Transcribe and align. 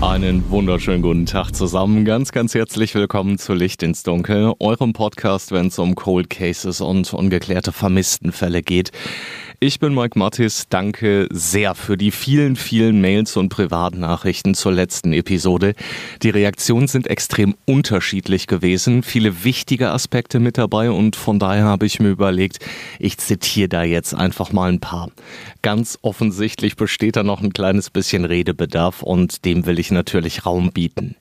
Einen 0.00 0.50
wunderschönen 0.50 1.02
guten 1.02 1.26
Tag 1.26 1.54
zusammen. 1.54 2.06
Ganz, 2.06 2.32
ganz 2.32 2.54
herzlich 2.54 2.94
willkommen 2.94 3.36
zu 3.36 3.52
Licht 3.52 3.82
ins 3.82 4.02
Dunkel, 4.02 4.54
eurem 4.58 4.94
Podcast, 4.94 5.52
wenn 5.52 5.66
es 5.66 5.78
um 5.78 5.94
Cold 5.94 6.30
Cases 6.30 6.80
und 6.80 7.12
ungeklärte 7.12 7.70
Vermisstenfälle 7.70 8.62
geht. 8.62 8.92
Ich 9.62 9.78
bin 9.78 9.94
Mike 9.94 10.18
Mattis. 10.18 10.68
Danke 10.70 11.28
sehr 11.30 11.74
für 11.74 11.98
die 11.98 12.12
vielen, 12.12 12.56
vielen 12.56 13.02
Mails 13.02 13.36
und 13.36 13.50
Privatnachrichten 13.50 14.54
zur 14.54 14.72
letzten 14.72 15.12
Episode. 15.12 15.74
Die 16.22 16.30
Reaktionen 16.30 16.88
sind 16.88 17.08
extrem 17.08 17.54
unterschiedlich 17.66 18.46
gewesen. 18.46 19.02
Viele 19.02 19.44
wichtige 19.44 19.90
Aspekte 19.90 20.40
mit 20.40 20.56
dabei 20.56 20.90
und 20.90 21.14
von 21.14 21.38
daher 21.38 21.64
habe 21.64 21.84
ich 21.84 22.00
mir 22.00 22.08
überlegt, 22.08 22.60
ich 22.98 23.18
zitiere 23.18 23.68
da 23.68 23.82
jetzt 23.82 24.14
einfach 24.14 24.50
mal 24.50 24.72
ein 24.72 24.80
paar. 24.80 25.10
Ganz 25.60 25.98
offensichtlich 26.00 26.76
besteht 26.76 27.16
da 27.16 27.22
noch 27.22 27.42
ein 27.42 27.52
kleines 27.52 27.90
bisschen 27.90 28.24
Redebedarf 28.24 29.02
und 29.02 29.44
dem 29.44 29.66
will 29.66 29.78
ich 29.78 29.90
natürlich 29.90 30.46
Raum 30.46 30.72
bieten. 30.72 31.16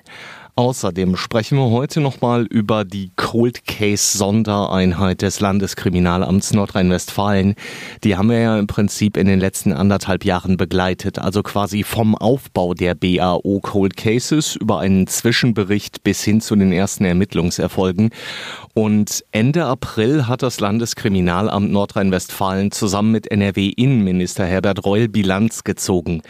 Außerdem 0.58 1.16
sprechen 1.16 1.58
wir 1.58 1.68
heute 1.68 2.00
nochmal 2.00 2.46
über 2.46 2.86
die 2.86 3.10
Cold 3.16 3.66
Case 3.66 4.16
Sondereinheit 4.16 5.20
des 5.20 5.40
Landeskriminalamts 5.40 6.54
Nordrhein-Westfalen. 6.54 7.56
Die 8.04 8.16
haben 8.16 8.30
wir 8.30 8.38
ja 8.38 8.58
im 8.58 8.66
Prinzip 8.66 9.18
in 9.18 9.26
den 9.26 9.38
letzten 9.38 9.74
anderthalb 9.74 10.24
Jahren 10.24 10.56
begleitet, 10.56 11.18
also 11.18 11.42
quasi 11.42 11.82
vom 11.82 12.14
Aufbau 12.14 12.72
der 12.72 12.94
BAO 12.94 13.60
Cold 13.60 13.98
Cases 13.98 14.56
über 14.56 14.80
einen 14.80 15.06
Zwischenbericht 15.06 16.02
bis 16.02 16.24
hin 16.24 16.40
zu 16.40 16.56
den 16.56 16.72
ersten 16.72 17.04
Ermittlungserfolgen. 17.04 18.08
Und 18.72 19.24
Ende 19.32 19.66
April 19.66 20.26
hat 20.26 20.42
das 20.42 20.60
Landeskriminalamt 20.60 21.70
Nordrhein-Westfalen 21.70 22.70
zusammen 22.70 23.12
mit 23.12 23.30
NRW-Innenminister 23.30 24.46
Herbert 24.46 24.86
Reul 24.86 25.08
Bilanz 25.08 25.64
gezogen. 25.64 26.22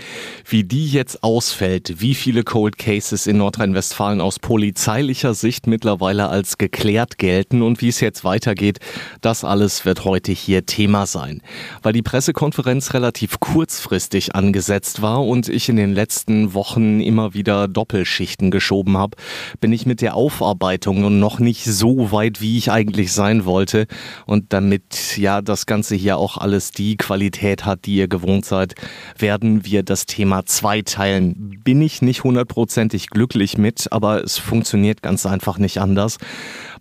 Wie 0.45 0.65
die 0.65 0.89
jetzt 0.89 1.23
ausfällt, 1.23 2.01
wie 2.01 2.15
viele 2.17 2.43
Cold 2.43 2.77
Cases 2.77 3.29
in 3.29 3.37
Nordrhein-Westfalen 3.37 4.16
Zahlen 4.17 4.21
aus 4.21 4.39
polizeilicher 4.39 5.35
Sicht 5.35 5.67
mittlerweile 5.67 6.29
als 6.29 6.59
geklärt 6.59 7.19
gelten 7.19 7.63
und 7.63 7.81
wie 7.81 7.89
es 7.89 8.01
jetzt 8.01 8.25
weitergeht, 8.25 8.79
das 9.21 9.45
alles 9.45 9.85
wird 9.85 10.05
heute 10.05 10.33
hier 10.33 10.65
Thema 10.65 11.07
sein. 11.07 11.43
Weil 11.83 11.93
die 11.93 12.03
Pressekonferenz 12.03 12.95
relativ 12.95 13.41
kurzfristig 13.41 14.35
angesetzt 14.35 15.03
war 15.03 15.25
und 15.25 15.49
ich 15.49 15.69
in 15.69 15.77
den 15.77 15.93
letzten 15.93 16.55
Wochen 16.55 17.01
immer 17.01 17.35
wieder 17.35 17.69
Doppelschichten 17.69 18.51
geschoben 18.51 18.97
habe, 18.97 19.17
bin 19.61 19.73
ich 19.73 19.87
mit 19.87 20.01
der 20.01 20.15
Aufarbeitung 20.15 21.19
noch 21.19 21.39
nicht 21.39 21.65
so 21.65 22.11
weit, 22.11 22.41
wie 22.41 22.57
ich 22.57 22.71
eigentlich 22.71 23.13
sein 23.13 23.45
wollte. 23.45 23.87
Und 24.25 24.53
damit 24.53 25.19
ja 25.19 25.43
das 25.43 25.67
Ganze 25.67 25.95
hier 25.95 26.17
auch 26.17 26.39
alles 26.39 26.71
die 26.71 26.97
Qualität 26.97 27.65
hat, 27.65 27.85
die 27.85 27.97
ihr 27.97 28.09
gewohnt 28.09 28.45
seid, 28.45 28.75
werden 29.19 29.65
wir 29.65 29.83
das 29.83 30.07
Thema 30.07 30.47
zweiteilen. 30.47 31.61
Bin 31.65 31.83
ich 31.83 32.03
nicht 32.03 32.25
hundertprozentig 32.25 33.11
glücklich 33.11 33.59
mit, 33.59 33.93
aber 33.93 34.06
aber 34.07 34.23
es 34.23 34.39
funktioniert 34.39 35.03
ganz 35.03 35.27
einfach 35.27 35.59
nicht 35.59 35.79
anders. 35.79 36.19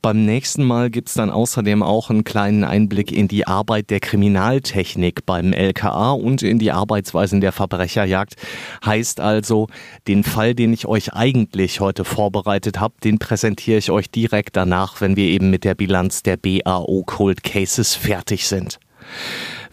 Beim 0.01 0.25
nächsten 0.25 0.63
Mal 0.63 0.91
gibt 0.91 1.09
es 1.09 1.15
dann 1.15 1.31
außerdem 1.31 1.81
auch 1.81 2.11
einen 2.11 2.23
kleinen 2.23 2.63
Einblick 2.63 3.11
in 3.11 3.27
die 3.27 3.47
Arbeit 3.47 3.89
der 3.89 3.99
Kriminaltechnik 3.99 5.25
beim 5.25 5.51
LKA 5.51 6.11
und 6.11 6.43
in 6.43 6.59
die 6.59 6.71
Arbeitsweisen 6.71 7.41
der 7.41 7.51
Verbrecherjagd. 7.51 8.35
Heißt 8.85 9.19
also, 9.19 9.67
den 10.07 10.23
Fall, 10.23 10.53
den 10.53 10.71
ich 10.73 10.85
euch 10.85 11.13
eigentlich 11.13 11.79
heute 11.79 12.05
vorbereitet 12.05 12.79
habe, 12.79 12.93
den 13.03 13.17
präsentiere 13.17 13.79
ich 13.79 13.89
euch 13.89 14.11
direkt 14.11 14.55
danach, 14.55 15.01
wenn 15.01 15.15
wir 15.15 15.25
eben 15.25 15.49
mit 15.49 15.63
der 15.63 15.73
Bilanz 15.73 16.21
der 16.21 16.37
BAO 16.37 17.03
Cold 17.07 17.43
Cases 17.43 17.95
fertig 17.95 18.47
sind. 18.47 18.77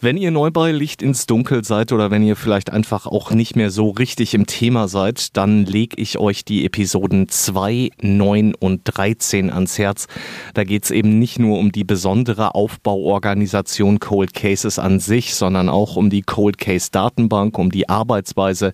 Wenn 0.03 0.17
ihr 0.17 0.31
neu 0.31 0.51
bei 0.51 0.73
Licht 0.73 1.01
ins 1.01 1.27
Dunkel 1.27 1.63
seid 1.63 1.93
oder 1.93 2.11
wenn 2.11 2.23
ihr 2.23 2.35
vielleicht 2.35 2.73
einfach 2.73 3.07
auch 3.07 3.31
nicht 3.31 3.55
mehr 3.55 3.71
so 3.71 3.89
richtig 3.89 4.33
im 4.33 4.45
Thema 4.45 4.89
seid, 4.89 5.37
dann 5.37 5.65
lege 5.65 5.95
ich 5.95 6.19
euch 6.19 6.43
die 6.43 6.65
Episoden 6.65 7.29
2, 7.29 7.89
9 8.01 8.53
und 8.53 8.81
13 8.83 9.49
ans 9.49 9.77
Herz. 9.77 10.07
Da 10.55 10.65
geht 10.65 10.83
es 10.83 10.91
eben 10.91 11.19
nicht 11.19 11.39
nur 11.39 11.57
um 11.57 11.71
die 11.71 11.85
besondere 11.85 12.53
Aufbauorganisation 12.53 13.99
Cold 13.99 14.33
Cases 14.33 14.77
an 14.77 14.99
sich, 14.99 15.35
sondern 15.35 15.69
auch 15.69 15.95
um 15.95 16.09
die 16.09 16.23
Cold 16.23 16.57
Case 16.57 16.89
Datenbank, 16.91 17.57
um 17.57 17.71
die 17.71 17.87
Arbeitsweise 17.87 18.73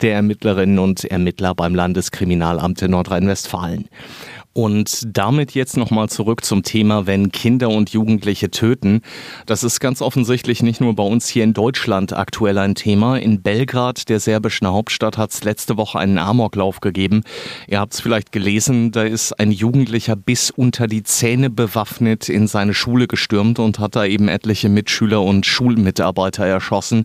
der 0.00 0.14
Ermittlerinnen 0.14 0.78
und 0.78 1.04
Ermittler 1.04 1.54
beim 1.54 1.74
Landeskriminalamt 1.74 2.80
in 2.80 2.92
Nordrhein-Westfalen. 2.92 3.86
Und 4.52 5.06
damit 5.16 5.52
jetzt 5.52 5.76
nochmal 5.76 6.08
zurück 6.08 6.44
zum 6.44 6.64
Thema, 6.64 7.06
wenn 7.06 7.30
Kinder 7.30 7.68
und 7.68 7.90
Jugendliche 7.90 8.50
töten. 8.50 9.02
Das 9.46 9.62
ist 9.62 9.78
ganz 9.78 10.02
offensichtlich 10.02 10.60
nicht 10.60 10.80
nur 10.80 10.96
bei 10.96 11.04
uns 11.04 11.28
hier 11.28 11.44
in 11.44 11.54
Deutschland 11.54 12.12
aktuell 12.12 12.58
ein 12.58 12.74
Thema. 12.74 13.16
In 13.16 13.42
Belgrad, 13.42 14.08
der 14.08 14.18
serbischen 14.18 14.66
Hauptstadt, 14.66 15.18
hat 15.18 15.30
es 15.30 15.44
letzte 15.44 15.76
Woche 15.76 16.00
einen 16.00 16.18
Amoklauf 16.18 16.80
gegeben. 16.80 17.22
Ihr 17.68 17.78
habt 17.78 17.94
es 17.94 18.00
vielleicht 18.00 18.32
gelesen, 18.32 18.90
da 18.90 19.04
ist 19.04 19.38
ein 19.38 19.52
Jugendlicher 19.52 20.16
bis 20.16 20.50
unter 20.50 20.88
die 20.88 21.04
Zähne 21.04 21.48
bewaffnet 21.48 22.28
in 22.28 22.48
seine 22.48 22.74
Schule 22.74 23.06
gestürmt 23.06 23.60
und 23.60 23.78
hat 23.78 23.94
da 23.94 24.04
eben 24.04 24.26
etliche 24.26 24.68
Mitschüler 24.68 25.22
und 25.22 25.46
Schulmitarbeiter 25.46 26.44
erschossen. 26.44 27.04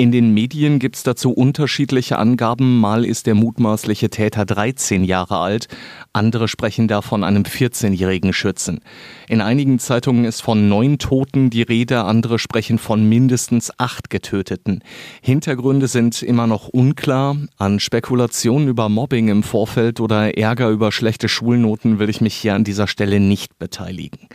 In 0.00 0.12
den 0.12 0.32
Medien 0.32 0.78
gibt 0.78 0.96
es 0.96 1.02
dazu 1.02 1.30
unterschiedliche 1.30 2.18
Angaben. 2.18 2.80
Mal 2.80 3.04
ist 3.04 3.26
der 3.26 3.34
mutmaßliche 3.34 4.08
Täter 4.08 4.46
13 4.46 5.04
Jahre 5.04 5.36
alt, 5.36 5.68
andere 6.14 6.48
sprechen 6.48 6.88
da 6.88 7.02
von 7.02 7.22
einem 7.22 7.42
14-jährigen 7.42 8.32
Schützen. 8.32 8.80
In 9.28 9.42
einigen 9.42 9.78
Zeitungen 9.78 10.24
ist 10.24 10.40
von 10.40 10.70
neun 10.70 10.96
Toten 10.96 11.50
die 11.50 11.60
Rede, 11.60 12.04
andere 12.04 12.38
sprechen 12.38 12.78
von 12.78 13.06
mindestens 13.10 13.78
acht 13.78 14.08
Getöteten. 14.08 14.82
Hintergründe 15.20 15.86
sind 15.86 16.22
immer 16.22 16.46
noch 16.46 16.68
unklar. 16.68 17.36
An 17.58 17.78
Spekulationen 17.78 18.68
über 18.68 18.88
Mobbing 18.88 19.28
im 19.28 19.42
Vorfeld 19.42 20.00
oder 20.00 20.34
Ärger 20.38 20.70
über 20.70 20.92
schlechte 20.92 21.28
Schulnoten 21.28 21.98
will 21.98 22.08
ich 22.08 22.22
mich 22.22 22.36
hier 22.36 22.54
an 22.54 22.64
dieser 22.64 22.86
Stelle 22.86 23.20
nicht 23.20 23.58
beteiligen. 23.58 24.30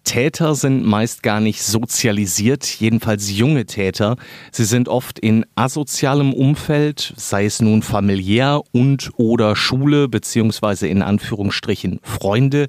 Täter 0.07 0.55
sind 0.55 0.87
meist 0.87 1.25
gar 1.25 1.41
nicht 1.41 1.61
sozialisiert, 1.63 2.65
jedenfalls 2.65 3.31
junge 3.31 3.67
Täter. 3.67 4.17
Sie 4.53 4.65
sind 4.65 4.89
oft 4.89 5.19
in 5.19 5.45
asozialem 5.57 6.33
Umfeld, 6.33 7.13
sei 7.17 7.45
es 7.45 7.61
nun 7.61 7.83
familiär 7.83 8.63
und 8.71 9.11
oder 9.17 9.57
Schule 9.57 10.09
beziehungsweise 10.09 10.87
in 10.87 11.03
Anführungsstrichen 11.03 11.99
Freunde 12.05 12.69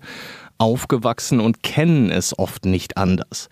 aufgewachsen 0.57 1.39
und 1.39 1.61
kennen 1.61 2.09
es 2.09 2.37
oft 2.37 2.65
nicht 2.65 2.97
anders. 2.97 3.49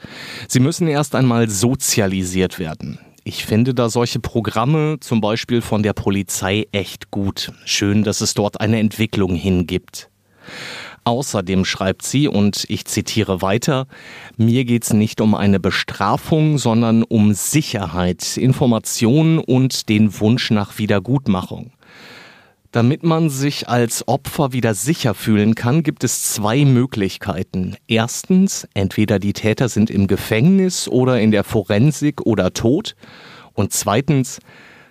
Sie 0.48 0.60
müssen 0.60 0.88
erst 0.88 1.14
einmal 1.14 1.48
sozialisiert 1.48 2.58
werden. 2.58 2.98
Ich 3.24 3.46
finde 3.46 3.76
da 3.76 3.90
solche 3.90 4.20
Programme, 4.20 4.98
zum 5.00 5.22
Beispiel 5.22 5.62
von 5.62 5.84
der 5.84 5.94
Polizei, 5.94 6.66
echt 6.72 7.12
gut. 7.12 7.52
Schön, 7.66 8.04
dass 8.04 8.22
es 8.22 8.34
dort 8.34 8.60
eine 8.60 8.80
Entwicklung 8.80 9.36
hingibt. 9.36 10.10
Außerdem 11.06 11.66
schreibt 11.66 12.02
sie, 12.02 12.28
und 12.28 12.66
ich 12.68 12.86
zitiere 12.86 13.44
weiter, 13.44 13.88
mir 14.38 14.66
geht's 14.66 14.92
nicht 14.92 15.22
um 15.22 15.36
eine 15.36 15.60
Bestrafung, 15.60 16.58
sondern 16.58 17.04
um 17.04 17.34
Sicherheit, 17.34 18.38
Information 18.38 19.38
und 19.38 19.88
den 19.88 20.20
Wunsch 20.20 20.50
nach 20.50 20.80
Wiedergutmachung. 20.80 21.72
Damit 22.72 23.04
man 23.04 23.30
sich 23.30 23.70
als 23.70 24.08
Opfer 24.08 24.52
wieder 24.52 24.74
sicher 24.74 25.14
fühlen 25.14 25.54
kann, 25.56 25.84
gibt 25.84 26.04
es 26.04 26.34
zwei 26.34 26.66
Möglichkeiten. 26.66 27.78
Erstens, 27.88 28.68
entweder 28.74 29.20
die 29.20 29.32
Täter 29.32 29.70
sind 29.70 29.92
im 29.92 30.08
Gefängnis 30.08 30.90
oder 30.90 31.22
in 31.22 31.32
der 31.32 31.44
Forensik 31.44 32.26
oder 32.26 32.52
tot. 32.52 32.96
Und 33.54 33.72
zweitens, 33.72 34.40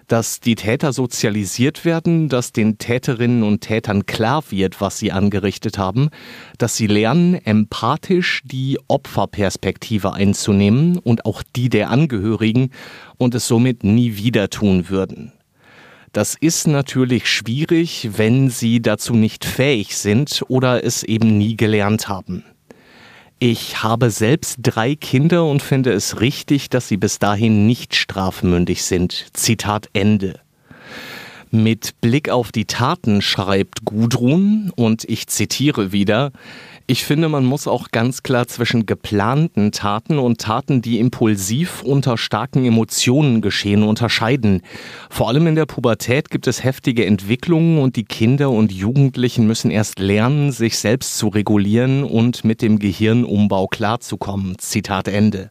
dass 0.08 0.40
die 0.40 0.54
Täter 0.54 0.92
sozialisiert 0.92 1.84
werden, 1.84 2.28
dass 2.28 2.52
den 2.52 2.78
Täterinnen 2.78 3.42
und 3.42 3.60
Tätern 3.60 4.06
klar 4.06 4.44
wird, 4.50 4.80
was 4.80 4.98
sie 4.98 5.12
angerichtet 5.12 5.78
haben, 5.78 6.10
dass 6.58 6.76
sie 6.76 6.86
lernen, 6.86 7.34
empathisch 7.34 8.42
die 8.44 8.78
Opferperspektive 8.88 10.12
einzunehmen 10.12 10.98
und 10.98 11.24
auch 11.26 11.42
die 11.56 11.68
der 11.68 11.90
Angehörigen 11.90 12.70
und 13.16 13.34
es 13.34 13.46
somit 13.46 13.84
nie 13.84 14.16
wieder 14.16 14.50
tun 14.50 14.88
würden. 14.88 15.32
Das 16.12 16.36
ist 16.36 16.68
natürlich 16.68 17.28
schwierig, 17.28 18.10
wenn 18.16 18.48
sie 18.48 18.80
dazu 18.80 19.14
nicht 19.14 19.44
fähig 19.44 19.96
sind 19.96 20.44
oder 20.46 20.84
es 20.84 21.02
eben 21.02 21.38
nie 21.38 21.56
gelernt 21.56 22.08
haben. 22.08 22.44
Ich 23.46 23.82
habe 23.82 24.08
selbst 24.08 24.56
drei 24.62 24.94
Kinder 24.94 25.44
und 25.44 25.60
finde 25.60 25.92
es 25.92 26.22
richtig, 26.22 26.70
dass 26.70 26.88
sie 26.88 26.96
bis 26.96 27.18
dahin 27.18 27.66
nicht 27.66 27.94
strafmündig 27.94 28.82
sind. 28.84 29.26
Zitat 29.34 29.90
Ende. 29.92 30.40
Mit 31.50 32.00
Blick 32.00 32.30
auf 32.30 32.52
die 32.52 32.64
Taten 32.64 33.20
schreibt 33.20 33.84
Gudrun, 33.84 34.72
und 34.76 35.04
ich 35.04 35.26
zitiere 35.26 35.92
wieder, 35.92 36.32
ich 36.86 37.04
finde, 37.04 37.30
man 37.30 37.46
muss 37.46 37.66
auch 37.66 37.90
ganz 37.92 38.22
klar 38.22 38.46
zwischen 38.46 38.84
geplanten 38.84 39.72
Taten 39.72 40.18
und 40.18 40.40
Taten, 40.40 40.82
die 40.82 40.98
impulsiv 40.98 41.82
unter 41.82 42.18
starken 42.18 42.66
Emotionen 42.66 43.40
geschehen, 43.40 43.82
unterscheiden. 43.82 44.60
Vor 45.08 45.28
allem 45.28 45.46
in 45.46 45.54
der 45.54 45.64
Pubertät 45.64 46.28
gibt 46.28 46.46
es 46.46 46.62
heftige 46.62 47.06
Entwicklungen 47.06 47.78
und 47.78 47.96
die 47.96 48.04
Kinder 48.04 48.50
und 48.50 48.70
Jugendlichen 48.70 49.46
müssen 49.46 49.70
erst 49.70 49.98
lernen, 49.98 50.52
sich 50.52 50.76
selbst 50.76 51.16
zu 51.16 51.28
regulieren 51.28 52.04
und 52.04 52.44
mit 52.44 52.60
dem 52.60 52.78
Gehirnumbau 52.78 53.66
klarzukommen. 53.66 54.58
Zitat 54.58 55.08
Ende. 55.08 55.50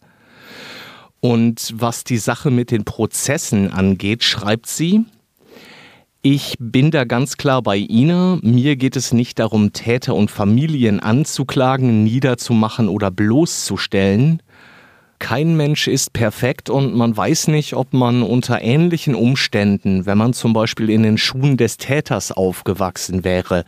Und 1.19 1.73
was 1.75 2.03
die 2.03 2.17
Sache 2.17 2.51
mit 2.51 2.69
den 2.69 2.83
Prozessen 2.83 3.71
angeht, 3.71 4.23
schreibt 4.23 4.67
sie, 4.67 5.05
ich 6.25 6.55
bin 6.57 6.89
da 6.89 7.03
ganz 7.03 7.35
klar 7.35 7.61
bei 7.61 7.77
Ina. 7.77 8.39
Mir 8.41 8.77
geht 8.77 8.95
es 8.95 9.11
nicht 9.11 9.39
darum, 9.39 9.73
Täter 9.73 10.15
und 10.15 10.31
Familien 10.31 11.01
anzuklagen, 11.01 12.05
niederzumachen 12.05 12.87
oder 12.87 13.11
bloßzustellen. 13.11 14.41
Kein 15.19 15.57
Mensch 15.57 15.89
ist 15.89 16.13
perfekt 16.13 16.69
und 16.69 16.95
man 16.95 17.15
weiß 17.15 17.49
nicht, 17.49 17.73
ob 17.73 17.93
man 17.93 18.23
unter 18.23 18.61
ähnlichen 18.61 19.15
Umständen, 19.15 20.05
wenn 20.05 20.17
man 20.17 20.31
zum 20.31 20.53
Beispiel 20.53 20.89
in 20.89 21.03
den 21.03 21.17
Schuhen 21.17 21.57
des 21.57 21.75
Täters 21.75 22.31
aufgewachsen 22.31 23.25
wäre, 23.25 23.65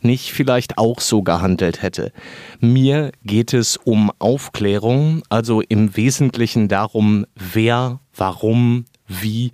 nicht 0.00 0.32
vielleicht 0.32 0.78
auch 0.78 1.00
so 1.00 1.22
gehandelt 1.22 1.82
hätte. 1.82 2.12
Mir 2.60 3.10
geht 3.24 3.52
es 3.52 3.76
um 3.76 4.12
Aufklärung, 4.20 5.22
also 5.28 5.60
im 5.60 5.96
Wesentlichen 5.96 6.68
darum, 6.68 7.26
wer, 7.34 7.98
warum, 8.14 8.84
wie 9.08 9.50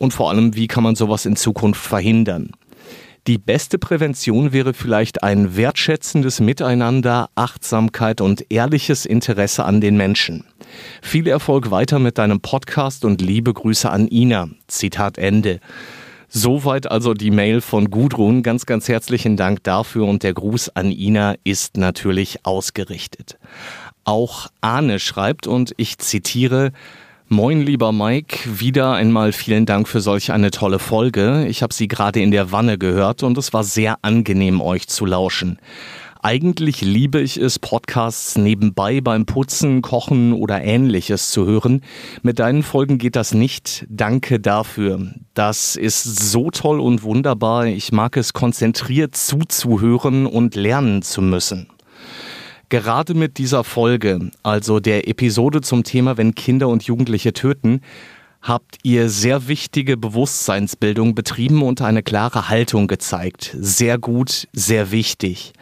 und 0.00 0.14
vor 0.14 0.30
allem, 0.30 0.56
wie 0.56 0.66
kann 0.66 0.82
man 0.82 0.96
sowas 0.96 1.26
in 1.26 1.36
Zukunft 1.36 1.80
verhindern. 1.80 2.52
Die 3.26 3.36
beste 3.36 3.78
Prävention 3.78 4.50
wäre 4.50 4.72
vielleicht 4.72 5.22
ein 5.22 5.54
wertschätzendes 5.54 6.40
Miteinander, 6.40 7.28
Achtsamkeit 7.34 8.22
und 8.22 8.46
ehrliches 8.48 9.04
Interesse 9.04 9.64
an 9.64 9.82
den 9.82 9.98
Menschen. 9.98 10.44
Viel 11.02 11.28
Erfolg 11.28 11.70
weiter 11.70 11.98
mit 11.98 12.16
deinem 12.16 12.40
Podcast 12.40 13.04
und 13.04 13.20
liebe 13.20 13.52
Grüße 13.52 13.90
an 13.90 14.08
Ina. 14.08 14.48
Zitat 14.68 15.18
Ende. 15.18 15.60
Soweit 16.30 16.90
also 16.90 17.12
die 17.12 17.30
Mail 17.30 17.60
von 17.60 17.90
Gudrun. 17.90 18.42
Ganz, 18.42 18.64
ganz 18.64 18.88
herzlichen 18.88 19.36
Dank 19.36 19.62
dafür 19.64 20.06
und 20.06 20.22
der 20.22 20.32
Gruß 20.32 20.70
an 20.70 20.90
Ina 20.90 21.34
ist 21.44 21.76
natürlich 21.76 22.46
ausgerichtet. 22.46 23.38
Auch 24.04 24.48
Arne 24.62 24.98
schreibt 24.98 25.46
und 25.46 25.74
ich 25.76 25.98
zitiere, 25.98 26.72
Moin, 27.32 27.60
lieber 27.60 27.92
Mike. 27.92 28.58
Wieder 28.58 28.94
einmal 28.94 29.30
vielen 29.30 29.64
Dank 29.64 29.86
für 29.86 30.00
solch 30.00 30.32
eine 30.32 30.50
tolle 30.50 30.80
Folge. 30.80 31.46
Ich 31.46 31.62
habe 31.62 31.72
sie 31.72 31.86
gerade 31.86 32.20
in 32.20 32.32
der 32.32 32.50
Wanne 32.50 32.76
gehört 32.76 33.22
und 33.22 33.38
es 33.38 33.52
war 33.52 33.62
sehr 33.62 33.98
angenehm, 34.02 34.60
euch 34.60 34.88
zu 34.88 35.06
lauschen. 35.06 35.60
Eigentlich 36.20 36.80
liebe 36.80 37.20
ich 37.20 37.36
es, 37.36 37.60
Podcasts 37.60 38.36
nebenbei 38.36 39.00
beim 39.00 39.26
Putzen, 39.26 39.80
Kochen 39.80 40.32
oder 40.32 40.60
ähnliches 40.60 41.30
zu 41.30 41.46
hören. 41.46 41.82
Mit 42.22 42.40
deinen 42.40 42.64
Folgen 42.64 42.98
geht 42.98 43.14
das 43.14 43.32
nicht. 43.32 43.86
Danke 43.88 44.40
dafür. 44.40 45.14
Das 45.32 45.76
ist 45.76 46.02
so 46.02 46.50
toll 46.50 46.80
und 46.80 47.04
wunderbar. 47.04 47.66
Ich 47.66 47.92
mag 47.92 48.16
es 48.16 48.32
konzentriert 48.32 49.14
zuzuhören 49.14 50.26
und 50.26 50.56
lernen 50.56 51.02
zu 51.02 51.22
müssen. 51.22 51.68
Gerade 52.70 53.14
mit 53.14 53.38
dieser 53.38 53.64
Folge, 53.64 54.30
also 54.44 54.78
der 54.78 55.08
Episode 55.08 55.60
zum 55.60 55.82
Thema, 55.82 56.16
wenn 56.16 56.36
Kinder 56.36 56.68
und 56.68 56.84
Jugendliche 56.84 57.32
töten, 57.32 57.80
habt 58.42 58.78
ihr 58.84 59.08
sehr 59.08 59.48
wichtige 59.48 59.96
Bewusstseinsbildung 59.96 61.16
betrieben 61.16 61.62
und 61.62 61.82
eine 61.82 62.04
klare 62.04 62.48
Haltung 62.48 62.86
gezeigt. 62.86 63.56
Sehr 63.58 63.98
gut, 63.98 64.46
sehr 64.52 64.92
wichtig. 64.92 65.52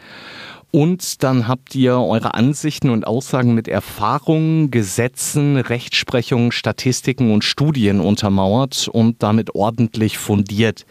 Und 0.69 1.23
dann 1.23 1.47
habt 1.47 1.73
ihr 1.73 1.97
eure 1.97 2.35
Ansichten 2.35 2.91
und 2.91 3.07
Aussagen 3.07 3.55
mit 3.55 3.67
Erfahrungen, 3.67 4.69
Gesetzen, 4.69 5.57
Rechtsprechung, 5.57 6.51
Statistiken 6.51 7.33
und 7.33 7.43
Studien 7.43 8.01
untermauert 8.01 8.87
und 8.87 9.23
damit 9.23 9.55
ordentlich 9.55 10.19
fundiert. 10.19 10.85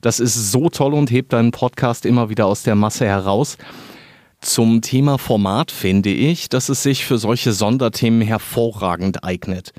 Das 0.00 0.18
ist 0.18 0.50
so 0.50 0.70
toll 0.70 0.94
und 0.94 1.10
hebt 1.10 1.34
deinen 1.34 1.50
Podcast 1.50 2.06
immer 2.06 2.30
wieder 2.30 2.46
aus 2.46 2.62
der 2.62 2.74
Masse 2.74 3.04
heraus. 3.04 3.58
Zum 4.40 4.82
Thema 4.82 5.18
Format 5.18 5.72
finde 5.72 6.10
ich, 6.10 6.48
dass 6.48 6.68
es 6.68 6.82
sich 6.82 7.04
für 7.04 7.18
solche 7.18 7.52
Sonderthemen 7.52 8.22
hervorragend 8.22 9.24
eignet. 9.24 9.72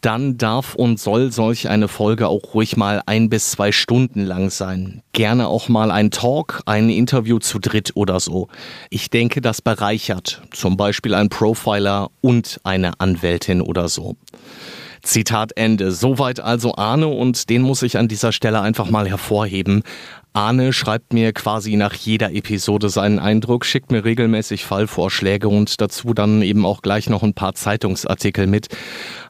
Dann 0.00 0.38
darf 0.38 0.74
und 0.74 0.98
soll 0.98 1.30
solch 1.30 1.68
eine 1.68 1.86
Folge 1.86 2.28
auch 2.28 2.54
ruhig 2.54 2.78
mal 2.78 3.02
ein 3.04 3.28
bis 3.28 3.50
zwei 3.50 3.70
Stunden 3.70 4.24
lang 4.24 4.48
sein. 4.48 5.02
Gerne 5.12 5.48
auch 5.48 5.68
mal 5.68 5.90
ein 5.90 6.10
Talk, 6.10 6.62
ein 6.64 6.88
Interview 6.88 7.38
zu 7.38 7.58
dritt 7.58 7.92
oder 7.94 8.18
so. 8.18 8.48
Ich 8.88 9.10
denke, 9.10 9.42
das 9.42 9.60
bereichert. 9.60 10.40
Zum 10.52 10.78
Beispiel 10.78 11.14
ein 11.14 11.28
Profiler 11.28 12.10
und 12.22 12.60
eine 12.64 12.98
Anwältin 12.98 13.60
oder 13.60 13.88
so. 13.88 14.16
Zitat 15.02 15.52
Ende. 15.56 15.92
Soweit 15.92 16.40
also 16.40 16.76
Arne 16.76 17.08
und 17.08 17.50
den 17.50 17.62
muss 17.62 17.82
ich 17.82 17.98
an 17.98 18.08
dieser 18.08 18.32
Stelle 18.32 18.60
einfach 18.60 18.90
mal 18.90 19.08
hervorheben. 19.08 19.82
Arne 20.32 20.72
schreibt 20.72 21.12
mir 21.12 21.32
quasi 21.32 21.76
nach 21.76 21.94
jeder 21.94 22.32
Episode 22.32 22.88
seinen 22.88 23.18
Eindruck, 23.18 23.64
schickt 23.64 23.90
mir 23.90 24.04
regelmäßig 24.04 24.64
Fallvorschläge 24.64 25.48
und 25.48 25.80
dazu 25.80 26.14
dann 26.14 26.42
eben 26.42 26.64
auch 26.64 26.82
gleich 26.82 27.10
noch 27.10 27.22
ein 27.22 27.34
paar 27.34 27.54
Zeitungsartikel 27.54 28.46
mit. 28.46 28.68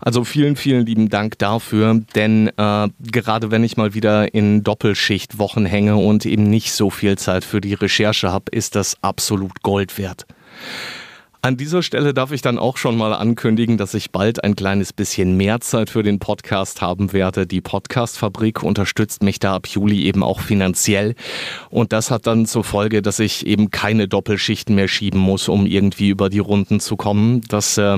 Also 0.01 0.25
vielen, 0.25 0.57
vielen 0.57 0.85
lieben 0.85 1.09
Dank 1.09 1.39
dafür, 1.39 2.01
denn 2.15 2.49
äh, 2.57 2.89
gerade 3.01 3.51
wenn 3.51 3.65
ich 3.65 3.77
mal 3.77 3.95
wieder 3.95 4.35
in 4.35 4.63
Doppelschichtwochen 4.63 5.65
hänge 5.65 5.97
und 5.97 6.27
eben 6.27 6.45
nicht 6.45 6.73
so 6.73 6.91
viel 6.91 7.17
Zeit 7.17 7.45
für 7.45 7.61
die 7.61 7.75
Recherche 7.75 8.31
habe, 8.31 8.51
ist 8.51 8.75
das 8.75 8.97
absolut 9.03 9.63
Gold 9.63 9.97
wert. 9.97 10.27
An 11.43 11.57
dieser 11.57 11.83
Stelle 11.83 12.13
darf 12.13 12.33
ich 12.33 12.43
dann 12.43 12.59
auch 12.59 12.77
schon 12.77 12.99
mal 12.99 13.15
ankündigen, 13.15 13.79
dass 13.79 13.95
ich 13.95 14.11
bald 14.11 14.45
ein 14.45 14.57
kleines 14.57 14.93
bisschen 14.93 15.39
mehr 15.39 15.63
Zeit 15.63 15.89
für 15.89 16.03
den 16.03 16.19
Podcast 16.19 16.83
haben 16.83 17.15
werde. 17.15 17.47
Die 17.47 17.63
Podcast-Fabrik 17.63 18.63
unterstützt 18.63 19.23
mich 19.23 19.39
da 19.39 19.55
ab 19.55 19.67
Juli 19.67 20.03
eben 20.03 20.23
auch 20.23 20.41
finanziell. 20.41 21.15
Und 21.71 21.95
das 21.95 22.11
hat 22.11 22.27
dann 22.27 22.45
zur 22.45 22.63
Folge, 22.63 23.01
dass 23.01 23.21
ich 23.21 23.47
eben 23.47 23.71
keine 23.71 24.07
Doppelschichten 24.07 24.75
mehr 24.75 24.89
schieben 24.89 25.19
muss, 25.19 25.49
um 25.49 25.65
irgendwie 25.65 26.11
über 26.11 26.29
die 26.29 26.41
Runden 26.41 26.79
zu 26.79 26.97
kommen. 26.97 27.41
Das 27.49 27.79
äh, 27.79 27.97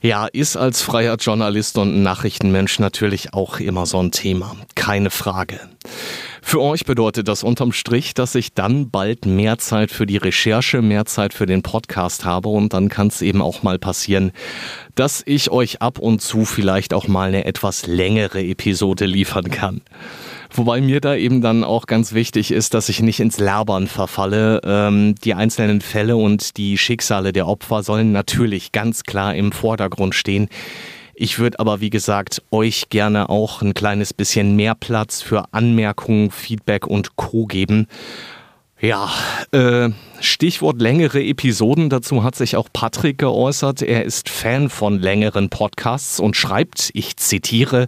ja, 0.00 0.26
ist 0.26 0.56
als 0.56 0.80
freier 0.80 1.16
Journalist 1.16 1.76
und 1.76 2.02
Nachrichtenmensch 2.02 2.78
natürlich 2.78 3.34
auch 3.34 3.60
immer 3.60 3.84
so 3.84 4.02
ein 4.02 4.12
Thema. 4.12 4.56
Keine 4.74 5.10
Frage. 5.10 5.60
Für 6.44 6.60
euch 6.60 6.84
bedeutet 6.84 7.28
das 7.28 7.44
unterm 7.44 7.72
Strich, 7.72 8.12
dass 8.12 8.34
ich 8.34 8.52
dann 8.52 8.90
bald 8.90 9.24
mehr 9.24 9.58
Zeit 9.58 9.90
für 9.90 10.06
die 10.06 10.18
Recherche, 10.18 10.82
mehr 10.82 11.06
Zeit 11.06 11.32
für 11.32 11.46
den 11.46 11.62
Podcast 11.62 12.24
habe 12.24 12.50
und 12.50 12.74
dann 12.74 12.88
kann 12.88 13.06
es 13.06 13.22
eben 13.22 13.40
auch 13.40 13.62
mal 13.62 13.78
passieren, 13.78 14.32
dass 14.94 15.22
ich 15.24 15.50
euch 15.50 15.80
ab 15.80 15.98
und 15.98 16.20
zu 16.20 16.44
vielleicht 16.44 16.92
auch 16.92 17.08
mal 17.08 17.28
eine 17.28 17.46
etwas 17.46 17.86
längere 17.86 18.42
Episode 18.42 19.06
liefern 19.06 19.50
kann. 19.50 19.80
Wobei 20.50 20.82
mir 20.82 21.00
da 21.00 21.14
eben 21.14 21.40
dann 21.40 21.64
auch 21.64 21.86
ganz 21.86 22.12
wichtig 22.12 22.50
ist, 22.50 22.74
dass 22.74 22.90
ich 22.90 23.00
nicht 23.00 23.20
ins 23.20 23.38
Labern 23.38 23.86
verfalle. 23.86 24.60
Ähm, 24.64 25.14
die 25.24 25.32
einzelnen 25.32 25.80
Fälle 25.80 26.16
und 26.16 26.58
die 26.58 26.76
Schicksale 26.76 27.32
der 27.32 27.48
Opfer 27.48 27.82
sollen 27.82 28.12
natürlich 28.12 28.72
ganz 28.72 29.04
klar 29.04 29.34
im 29.34 29.52
Vordergrund 29.52 30.14
stehen. 30.14 30.50
Ich 31.22 31.38
würde 31.38 31.60
aber, 31.60 31.80
wie 31.80 31.88
gesagt, 31.88 32.42
euch 32.50 32.88
gerne 32.88 33.28
auch 33.28 33.62
ein 33.62 33.74
kleines 33.74 34.12
bisschen 34.12 34.56
mehr 34.56 34.74
Platz 34.74 35.22
für 35.22 35.44
Anmerkungen, 35.52 36.32
Feedback 36.32 36.84
und 36.84 37.14
Co 37.14 37.46
geben. 37.46 37.86
Ja, 38.82 39.12
äh, 39.52 39.90
Stichwort 40.20 40.80
längere 40.80 41.22
Episoden. 41.22 41.88
Dazu 41.88 42.24
hat 42.24 42.34
sich 42.34 42.56
auch 42.56 42.68
Patrick 42.72 43.18
geäußert. 43.18 43.80
Er 43.80 44.04
ist 44.04 44.28
Fan 44.28 44.70
von 44.70 44.98
längeren 44.98 45.50
Podcasts 45.50 46.18
und 46.18 46.36
schreibt, 46.36 46.90
ich 46.92 47.16
zitiere, 47.16 47.86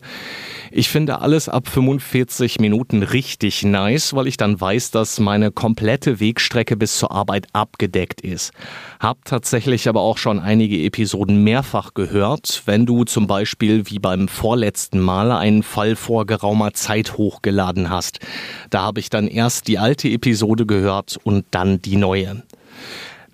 ich 0.71 0.89
finde 0.89 1.21
alles 1.21 1.49
ab 1.49 1.69
45 1.69 2.61
Minuten 2.61 3.03
richtig 3.03 3.65
nice, 3.65 4.15
weil 4.15 4.29
ich 4.29 4.37
dann 4.37 4.61
weiß, 4.61 4.93
dass 4.93 5.19
meine 5.19 5.51
komplette 5.51 6.21
Wegstrecke 6.21 6.77
bis 6.77 6.97
zur 6.97 7.11
Arbeit 7.11 7.49
abgedeckt 7.53 8.21
ist. 8.21 8.53
Hab 9.01 9.25
tatsächlich 9.25 9.89
aber 9.89 10.01
auch 10.01 10.19
schon 10.19 10.39
einige 10.39 10.81
Episoden 10.85 11.43
mehrfach 11.43 11.95
gehört, 11.95 12.63
wenn 12.67 12.87
du 12.87 13.03
zum 13.03 13.27
Beispiel 13.27 13.91
wie 13.91 13.99
beim 13.99 14.29
vorletzten 14.29 15.01
Mal 15.01 15.33
einen 15.33 15.65
Fall 15.65 15.97
vor 15.97 16.25
geraumer 16.25 16.73
Zeit 16.73 17.17
hochgeladen 17.17 17.91
hast. 17.91 18.21
Da 18.71 18.83
habe 18.83 19.01
ich 19.01 19.11
dann 19.11 19.27
erst 19.27 19.67
die 19.67 19.81
alte 19.81 20.09
Episode 20.09 20.67
gehört 20.67 20.84
und 21.25 21.47
dann 21.51 21.81
die 21.83 21.97
neue. 21.97 22.43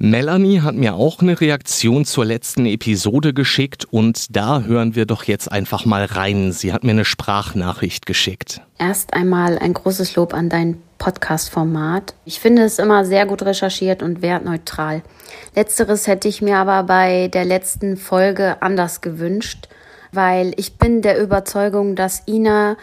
Melanie 0.03 0.63
hat 0.63 0.75
mir 0.75 0.95
auch 0.95 1.21
eine 1.21 1.39
Reaktion 1.39 2.07
zur 2.07 2.25
letzten 2.25 2.65
Episode 2.65 3.35
geschickt 3.35 3.85
und 3.85 4.35
da 4.35 4.63
hören 4.63 4.95
wir 4.95 5.05
doch 5.05 5.25
jetzt 5.25 5.53
einfach 5.53 5.85
mal 5.85 6.07
rein. 6.07 6.53
Sie 6.53 6.73
hat 6.73 6.85
mir 6.85 6.93
eine 6.93 7.05
Sprachnachricht 7.05 8.07
geschickt. 8.07 8.63
Erst 8.79 9.13
einmal 9.13 9.59
ein 9.59 9.75
großes 9.75 10.17
Lob 10.17 10.33
an 10.33 10.49
dein 10.49 10.81
Podcast-Format. 10.97 12.15
Ich 12.25 12.41
finde 12.41 12.63
es 12.63 12.79
immer 12.79 13.05
sehr 13.05 13.27
gut 13.27 13.43
recherchiert 13.43 14.03
und 14.03 14.23
wertneutral. 14.23 15.03
Letzteres 15.55 16.07
hätte 16.07 16.29
ich 16.29 16.41
mir 16.41 16.57
aber 16.57 16.85
bei 16.85 17.29
der 17.29 17.45
letzten 17.45 17.99
Folge 17.99 18.63
anders 18.63 19.03
gewünscht, 19.03 19.69
weil 20.13 20.55
ich 20.57 20.79
bin 20.79 21.03
der 21.03 21.21
Überzeugung, 21.21 21.95
dass 21.95 22.27
Ina 22.27 22.79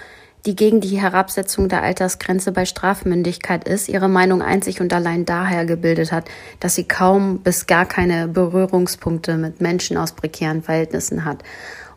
die 0.47 0.55
gegen 0.55 0.79
die 0.79 0.99
Herabsetzung 0.99 1.67
der 1.67 1.83
Altersgrenze 1.83 2.53
bei 2.53 2.63
Strafmündigkeit 2.63 3.67
ist, 3.67 3.89
ihre 3.89 4.07
Meinung 4.07 4.41
einzig 4.41 4.79
und 4.79 4.93
allein 4.93 5.25
daher 5.25 5.65
gebildet 5.65 6.13
hat, 6.13 6.29
dass 6.61 6.73
sie 6.73 6.85
kaum 6.85 7.39
bis 7.39 7.67
gar 7.67 7.85
keine 7.85 8.29
Berührungspunkte 8.29 9.35
mit 9.35 9.59
Menschen 9.59 9.97
aus 9.97 10.13
prekären 10.13 10.63
Verhältnissen 10.63 11.25
hat. 11.25 11.43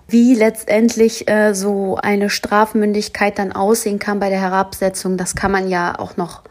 Wie 0.08 0.34
letztendlich 0.34 1.30
äh, 1.30 1.54
so 1.54 1.96
eine 1.96 2.28
Strafmündigkeit 2.28 3.38
dann 3.38 3.52
aussehen 3.52 4.00
kann 4.00 4.18
bei 4.18 4.28
der 4.28 4.40
Herabsetzung, 4.40 5.16
das 5.16 5.36
kann 5.36 5.52
man 5.52 5.68
ja 5.68 5.96
auch 5.96 6.16
noch 6.16 6.42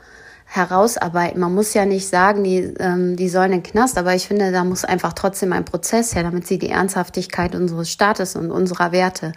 herausarbeiten. 0.45 1.41
Man 1.41 1.53
muss 1.53 1.73
ja 1.73 1.83
nicht 1.83 2.07
sagen, 2.07 2.45
die, 2.45 2.59
ähm, 2.79 3.17
die 3.17 3.27
sollen 3.27 3.51
in 3.51 3.61
den 3.61 3.71
Knast, 3.71 3.97
aber 3.97 4.15
ich 4.15 4.29
finde, 4.29 4.53
da 4.53 4.63
muss 4.63 4.85
einfach 4.85 5.11
trotzdem 5.11 5.51
ein 5.51 5.65
Prozess 5.65 6.15
her, 6.15 6.23
damit 6.23 6.47
sie 6.47 6.57
die 6.57 6.69
Ernsthaftigkeit 6.69 7.55
unseres 7.55 7.91
Staates 7.91 8.37
und 8.37 8.51
unserer 8.51 8.93
Werte 8.93 9.33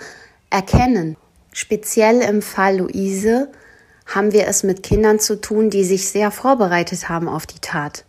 erkennen. 0.48 1.16
Speziell 1.52 2.22
im 2.22 2.40
Fall 2.40 2.78
Luise 2.78 3.48
haben 4.06 4.32
wir 4.32 4.46
es 4.46 4.62
mit 4.62 4.82
Kindern 4.82 5.18
zu 5.20 5.40
tun, 5.40 5.70
die 5.70 5.84
sich 5.84 6.08
sehr 6.08 6.30
vorbereitet 6.30 7.08
haben 7.08 7.28
auf 7.28 7.46
die 7.46 7.60
Tat. 7.60 8.04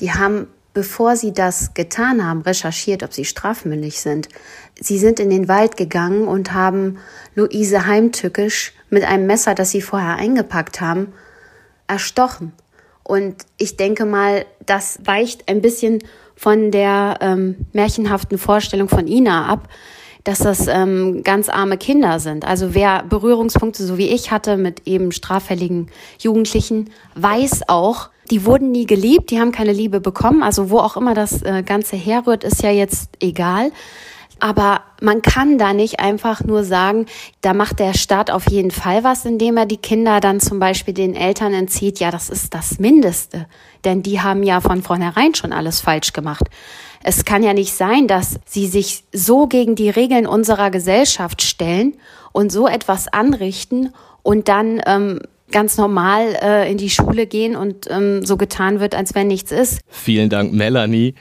Die 0.00 0.12
haben, 0.12 0.48
bevor 0.72 1.16
sie 1.16 1.32
das 1.32 1.74
getan 1.74 2.26
haben, 2.26 2.42
recherchiert, 2.42 3.02
ob 3.02 3.12
sie 3.12 3.24
strafmündig 3.24 4.00
sind. 4.00 4.28
Sie 4.80 4.98
sind 4.98 5.20
in 5.20 5.30
den 5.30 5.46
Wald 5.46 5.76
gegangen 5.76 6.26
und 6.26 6.52
haben 6.52 6.98
Luise 7.34 7.86
heimtückisch 7.86 8.72
mit 8.90 9.04
einem 9.04 9.26
Messer, 9.26 9.54
das 9.54 9.70
sie 9.70 9.82
vorher 9.82 10.16
eingepackt 10.16 10.80
haben, 10.80 11.12
erstochen. 11.86 12.52
Und 13.02 13.36
ich 13.56 13.76
denke 13.76 14.04
mal, 14.04 14.46
das 14.64 14.98
weicht 15.04 15.48
ein 15.48 15.60
bisschen 15.60 16.02
von 16.34 16.70
der 16.70 17.18
ähm, 17.20 17.66
märchenhaften 17.72 18.36
Vorstellung 18.36 18.88
von 18.88 19.06
Ina 19.06 19.46
ab, 19.46 19.68
dass 20.26 20.40
das 20.40 20.66
ähm, 20.66 21.22
ganz 21.22 21.48
arme 21.48 21.78
Kinder 21.78 22.18
sind. 22.18 22.44
Also 22.44 22.74
wer 22.74 23.04
Berührungspunkte 23.04 23.84
so 23.84 23.96
wie 23.96 24.08
ich 24.08 24.32
hatte 24.32 24.56
mit 24.56 24.86
eben 24.86 25.12
straffälligen 25.12 25.88
Jugendlichen, 26.18 26.90
weiß 27.14 27.68
auch, 27.68 28.10
die 28.32 28.44
wurden 28.44 28.72
nie 28.72 28.86
geliebt, 28.86 29.30
die 29.30 29.38
haben 29.38 29.52
keine 29.52 29.72
Liebe 29.72 30.00
bekommen. 30.00 30.42
Also 30.42 30.68
wo 30.68 30.78
auch 30.78 30.96
immer 30.96 31.14
das 31.14 31.42
äh, 31.42 31.62
Ganze 31.62 31.94
herrührt, 31.94 32.42
ist 32.42 32.62
ja 32.64 32.72
jetzt 32.72 33.10
egal. 33.20 33.70
Aber 34.40 34.80
man 35.00 35.22
kann 35.22 35.58
da 35.58 35.72
nicht 35.72 36.00
einfach 36.00 36.42
nur 36.42 36.64
sagen, 36.64 37.06
da 37.40 37.54
macht 37.54 37.78
der 37.78 37.94
Staat 37.94 38.30
auf 38.30 38.50
jeden 38.50 38.72
Fall 38.72 39.04
was, 39.04 39.24
indem 39.24 39.56
er 39.56 39.64
die 39.64 39.78
Kinder 39.78 40.18
dann 40.18 40.40
zum 40.40 40.58
Beispiel 40.58 40.92
den 40.92 41.14
Eltern 41.14 41.54
entzieht. 41.54 42.00
Ja, 42.00 42.10
das 42.10 42.30
ist 42.30 42.52
das 42.52 42.80
Mindeste. 42.80 43.46
Denn 43.84 44.02
die 44.02 44.20
haben 44.20 44.42
ja 44.42 44.60
von 44.60 44.82
vornherein 44.82 45.36
schon 45.36 45.52
alles 45.52 45.80
falsch 45.80 46.12
gemacht. 46.12 46.48
Es 47.08 47.24
kann 47.24 47.44
ja 47.44 47.54
nicht 47.54 47.72
sein, 47.72 48.08
dass 48.08 48.40
sie 48.46 48.66
sich 48.66 49.04
so 49.12 49.46
gegen 49.46 49.76
die 49.76 49.90
Regeln 49.90 50.26
unserer 50.26 50.72
Gesellschaft 50.72 51.40
stellen 51.40 51.94
und 52.32 52.50
so 52.50 52.66
etwas 52.66 53.06
anrichten 53.06 53.94
und 54.24 54.48
dann 54.48 54.82
ähm, 54.86 55.20
ganz 55.52 55.76
normal 55.76 56.36
äh, 56.42 56.68
in 56.68 56.78
die 56.78 56.90
Schule 56.90 57.28
gehen 57.28 57.54
und 57.54 57.86
ähm, 57.88 58.26
so 58.26 58.36
getan 58.36 58.80
wird, 58.80 58.96
als 58.96 59.14
wenn 59.14 59.28
nichts 59.28 59.52
ist. 59.52 59.82
Vielen 59.88 60.30
Dank, 60.30 60.52
Melanie. 60.52 61.14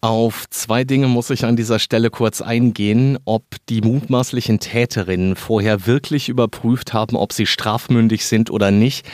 Auf 0.00 0.48
zwei 0.48 0.84
Dinge 0.84 1.08
muss 1.08 1.28
ich 1.30 1.44
an 1.44 1.56
dieser 1.56 1.80
Stelle 1.80 2.10
kurz 2.10 2.40
eingehen, 2.40 3.18
ob 3.24 3.42
die 3.68 3.80
mutmaßlichen 3.80 4.60
Täterinnen 4.60 5.34
vorher 5.34 5.88
wirklich 5.88 6.28
überprüft 6.28 6.92
haben, 6.92 7.16
ob 7.16 7.32
sie 7.32 7.46
strafmündig 7.46 8.26
sind 8.26 8.48
oder 8.48 8.70
nicht. 8.70 9.08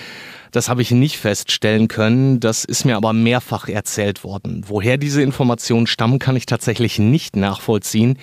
Das 0.53 0.69
habe 0.69 0.83
ich 0.83 0.91
nicht 0.91 1.17
feststellen 1.19 1.89
können, 1.89 2.41
das 2.41 2.65
ist 2.65 2.85
mir 2.85 2.97
aber 2.97 3.13
mehrfach 3.13 3.69
erzählt 3.69 4.25
worden. 4.25 4.65
Woher 4.67 4.97
diese 4.97 5.23
Informationen 5.23 5.87
stammen, 5.87 6.19
kann 6.19 6.37
ich 6.37 6.47
tatsächlich 6.47 6.99
nicht 6.99 7.37
nachvollziehen. 7.37 8.19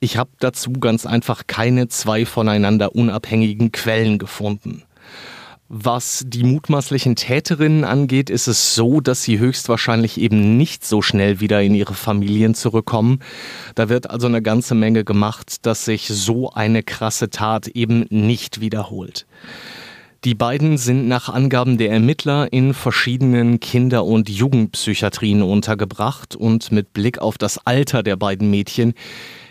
Ich 0.00 0.16
habe 0.16 0.30
dazu 0.38 0.72
ganz 0.72 1.06
einfach 1.06 1.46
keine 1.46 1.88
zwei 1.88 2.26
voneinander 2.26 2.94
unabhängigen 2.94 3.72
Quellen 3.72 4.18
gefunden. 4.18 4.82
Was 5.68 6.22
die 6.24 6.44
mutmaßlichen 6.44 7.16
Täterinnen 7.16 7.82
angeht, 7.82 8.30
ist 8.30 8.46
es 8.46 8.76
so, 8.76 9.00
dass 9.00 9.24
sie 9.24 9.40
höchstwahrscheinlich 9.40 10.20
eben 10.20 10.56
nicht 10.56 10.84
so 10.86 11.02
schnell 11.02 11.40
wieder 11.40 11.60
in 11.60 11.74
ihre 11.74 11.94
Familien 11.94 12.54
zurückkommen. 12.54 13.18
Da 13.74 13.88
wird 13.88 14.08
also 14.08 14.28
eine 14.28 14.42
ganze 14.42 14.76
Menge 14.76 15.02
gemacht, 15.02 15.66
dass 15.66 15.84
sich 15.84 16.06
so 16.06 16.52
eine 16.52 16.84
krasse 16.84 17.30
Tat 17.30 17.66
eben 17.66 18.06
nicht 18.10 18.60
wiederholt. 18.60 19.26
Die 20.24 20.34
beiden 20.34 20.78
sind 20.78 21.06
nach 21.08 21.28
Angaben 21.28 21.78
der 21.78 21.90
Ermittler 21.90 22.52
in 22.52 22.74
verschiedenen 22.74 23.60
Kinder- 23.60 24.04
und 24.04 24.28
Jugendpsychiatrien 24.28 25.42
untergebracht 25.42 26.34
und 26.34 26.72
mit 26.72 26.92
Blick 26.92 27.18
auf 27.18 27.38
das 27.38 27.64
Alter 27.64 28.02
der 28.02 28.16
beiden 28.16 28.50
Mädchen 28.50 28.94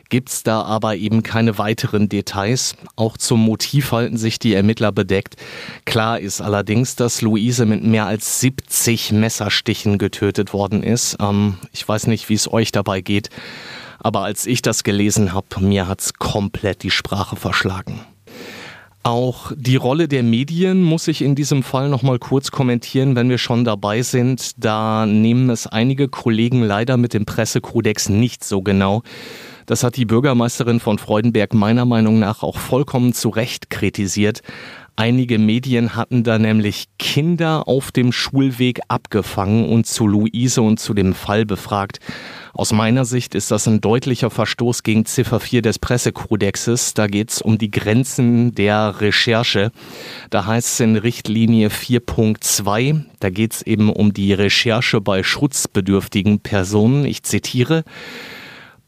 gibt's 0.10 0.44
da 0.44 0.62
aber 0.62 0.96
eben 0.96 1.24
keine 1.24 1.58
weiteren 1.58 2.10
Details. 2.10 2.76
Auch 2.96 3.18
zum 3.18 3.42
Motiv 3.42 3.92
halten 3.92 4.18
sich 4.18 4.40
die 4.40 4.54
Ermittler 4.54 4.92
bedeckt. 4.92 5.36
Klar 5.86 6.20
ist 6.20 6.42
allerdings, 6.42 6.96
dass 6.96 7.22
Luise 7.22 7.66
mit 7.66 7.84
mehr 7.84 8.06
als 8.06 8.40
70 8.40 9.12
Messerstichen 9.14 9.98
getötet 9.98 10.54
worden 10.54 10.84
ist. 10.84 11.18
Ähm, 11.20 11.58
ich 11.72 11.88
weiß 11.88 12.08
nicht, 12.08 12.30
wie 12.30 12.36
es 12.36 12.52
euch 12.52 12.72
dabei 12.72 13.02
geht, 13.02 13.30
aber 14.00 14.22
als 14.22 14.46
ich 14.46 14.62
das 14.62 14.84
gelesen 14.84 15.34
habe, 15.34 15.48
mir 15.62 15.88
hat's 15.88 16.14
komplett 16.14 16.84
die 16.84 16.92
Sprache 16.92 17.36
verschlagen. 17.36 18.02
Auch 19.06 19.52
die 19.56 19.76
Rolle 19.76 20.08
der 20.08 20.24
Medien 20.24 20.82
muss 20.82 21.08
ich 21.08 21.22
in 21.22 21.36
diesem 21.36 21.62
Fall 21.62 21.90
noch 21.90 22.02
mal 22.02 22.18
kurz 22.18 22.50
kommentieren, 22.50 23.16
wenn 23.16 23.30
wir 23.30 23.38
schon 23.38 23.64
dabei 23.64 24.02
sind. 24.02 24.54
Da 24.58 25.06
nehmen 25.06 25.52
es 25.52 25.68
einige 25.68 26.08
Kollegen 26.08 26.64
leider 26.64 26.98
mit 26.98 27.14
dem 27.14 27.24
Pressekodex 27.24 28.10
nicht 28.10 28.44
so 28.44 28.64
genau. 28.64 29.04
Das 29.68 29.84
hat 29.84 29.96
die 29.98 30.06
Bürgermeisterin 30.06 30.80
von 30.80 30.98
Freudenberg 30.98 31.54
meiner 31.54 31.86
Meinung 31.86 32.18
nach 32.18 32.42
auch 32.42 32.58
vollkommen 32.58 33.14
zu 33.14 33.30
Recht 33.30 33.70
kritisiert. 33.70 34.42
Einige 34.98 35.40
Medien 35.40 35.96
hatten 35.96 36.24
da 36.24 36.40
nämlich 36.40 36.86
Kinder 36.98 37.68
auf 37.68 37.92
dem 37.92 38.14
Schulweg 38.14 38.80
abgefangen 38.88 39.68
und 39.68 39.86
zu 39.86 40.08
Luise 40.08 40.62
und 40.62 40.80
zu 40.80 40.94
dem 40.94 41.14
Fall 41.14 41.46
befragt. 41.46 42.00
Aus 42.54 42.72
meiner 42.72 43.04
Sicht 43.04 43.36
ist 43.36 43.52
das 43.52 43.68
ein 43.68 43.82
deutlicher 43.82 44.30
Verstoß 44.30 44.84
gegen 44.84 45.06
Ziffer 45.06 45.42
4 45.42 45.62
des 45.62 45.80
Pressekodexes. 45.80 46.94
Da 46.94 47.08
geht 47.08 47.32
es 47.32 47.42
um 47.42 47.58
die 47.58 47.72
Grenzen 47.72 48.56
der 48.56 49.02
Recherche. 49.02 49.74
Da 50.30 50.46
heißt 50.46 50.75
es 50.75 50.80
in 50.80 50.96
Richtlinie 50.96 51.68
4.2, 51.68 53.04
da 53.20 53.30
geht 53.30 53.54
es 53.54 53.62
eben 53.64 53.90
um 53.90 54.14
die 54.14 54.32
Recherche 54.32 55.02
bei 55.02 55.24
schutzbedürftigen 55.24 56.40
Personen. 56.40 57.04
Ich 57.04 57.24
zitiere. 57.24 57.84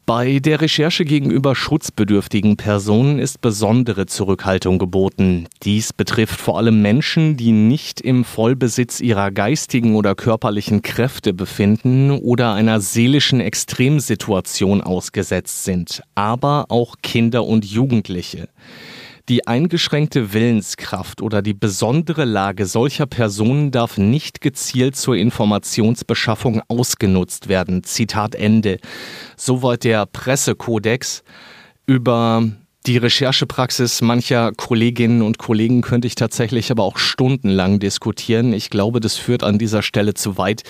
Bei 0.08 0.38
der 0.38 0.62
Recherche 0.62 1.04
gegenüber 1.04 1.54
schutzbedürftigen 1.54 2.56
Personen 2.56 3.18
ist 3.18 3.42
besondere 3.42 4.06
Zurückhaltung 4.06 4.78
geboten. 4.78 5.48
Dies 5.64 5.92
betrifft 5.92 6.40
vor 6.40 6.56
allem 6.56 6.80
Menschen, 6.80 7.36
die 7.36 7.52
nicht 7.52 8.00
im 8.00 8.24
Vollbesitz 8.24 9.00
ihrer 9.00 9.30
geistigen 9.30 9.96
oder 9.96 10.14
körperlichen 10.14 10.80
Kräfte 10.80 11.34
befinden 11.34 12.10
oder 12.10 12.54
einer 12.54 12.80
seelischen 12.80 13.40
Extremsituation 13.40 14.80
ausgesetzt 14.80 15.64
sind, 15.64 16.02
aber 16.14 16.64
auch 16.70 16.94
Kinder 17.02 17.44
und 17.44 17.66
Jugendliche. 17.66 18.48
Die 19.28 19.46
eingeschränkte 19.46 20.32
Willenskraft 20.32 21.20
oder 21.20 21.42
die 21.42 21.52
besondere 21.52 22.24
Lage 22.24 22.64
solcher 22.64 23.04
Personen 23.04 23.70
darf 23.70 23.98
nicht 23.98 24.40
gezielt 24.40 24.96
zur 24.96 25.16
Informationsbeschaffung 25.16 26.62
ausgenutzt 26.68 27.48
werden. 27.48 27.84
Zitat 27.84 28.34
Ende. 28.34 28.78
Soweit 29.36 29.84
der 29.84 30.06
Pressekodex. 30.06 31.22
Über 31.84 32.42
die 32.86 32.96
Recherchepraxis 32.96 34.00
mancher 34.00 34.52
Kolleginnen 34.52 35.20
und 35.20 35.36
Kollegen 35.36 35.82
könnte 35.82 36.06
ich 36.06 36.14
tatsächlich 36.14 36.70
aber 36.70 36.84
auch 36.84 36.96
stundenlang 36.96 37.80
diskutieren. 37.80 38.54
Ich 38.54 38.70
glaube, 38.70 39.00
das 39.00 39.16
führt 39.16 39.42
an 39.42 39.58
dieser 39.58 39.82
Stelle 39.82 40.14
zu 40.14 40.38
weit. 40.38 40.62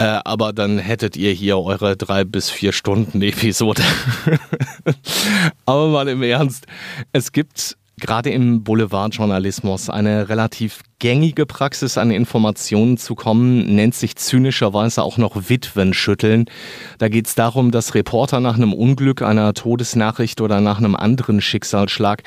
Äh, 0.00 0.22
aber 0.24 0.54
dann 0.54 0.78
hättet 0.78 1.14
ihr 1.18 1.30
hier 1.32 1.58
eure 1.58 1.94
drei 1.94 2.24
bis 2.24 2.48
vier 2.48 2.72
Stunden 2.72 3.20
Episode. 3.20 3.82
aber 5.66 5.88
mal 5.88 6.08
im 6.08 6.22
Ernst. 6.22 6.66
Es 7.12 7.32
gibt 7.32 7.76
gerade 8.00 8.30
im 8.30 8.64
Boulevardjournalismus 8.64 9.90
eine 9.90 10.28
relativ 10.28 10.80
gängige 10.98 11.46
Praxis, 11.46 11.98
an 11.98 12.10
Informationen 12.10 12.96
zu 12.96 13.14
kommen, 13.14 13.74
nennt 13.74 13.94
sich 13.94 14.16
zynischerweise 14.16 15.02
auch 15.02 15.18
noch 15.18 15.48
Witwenschütteln. 15.48 16.46
Da 16.98 17.08
geht 17.08 17.26
es 17.26 17.34
darum, 17.34 17.70
dass 17.70 17.94
Reporter 17.94 18.40
nach 18.40 18.56
einem 18.56 18.72
Unglück, 18.72 19.22
einer 19.22 19.54
Todesnachricht 19.54 20.40
oder 20.40 20.60
nach 20.60 20.78
einem 20.78 20.94
anderen 20.94 21.40
Schicksalsschlag 21.40 22.22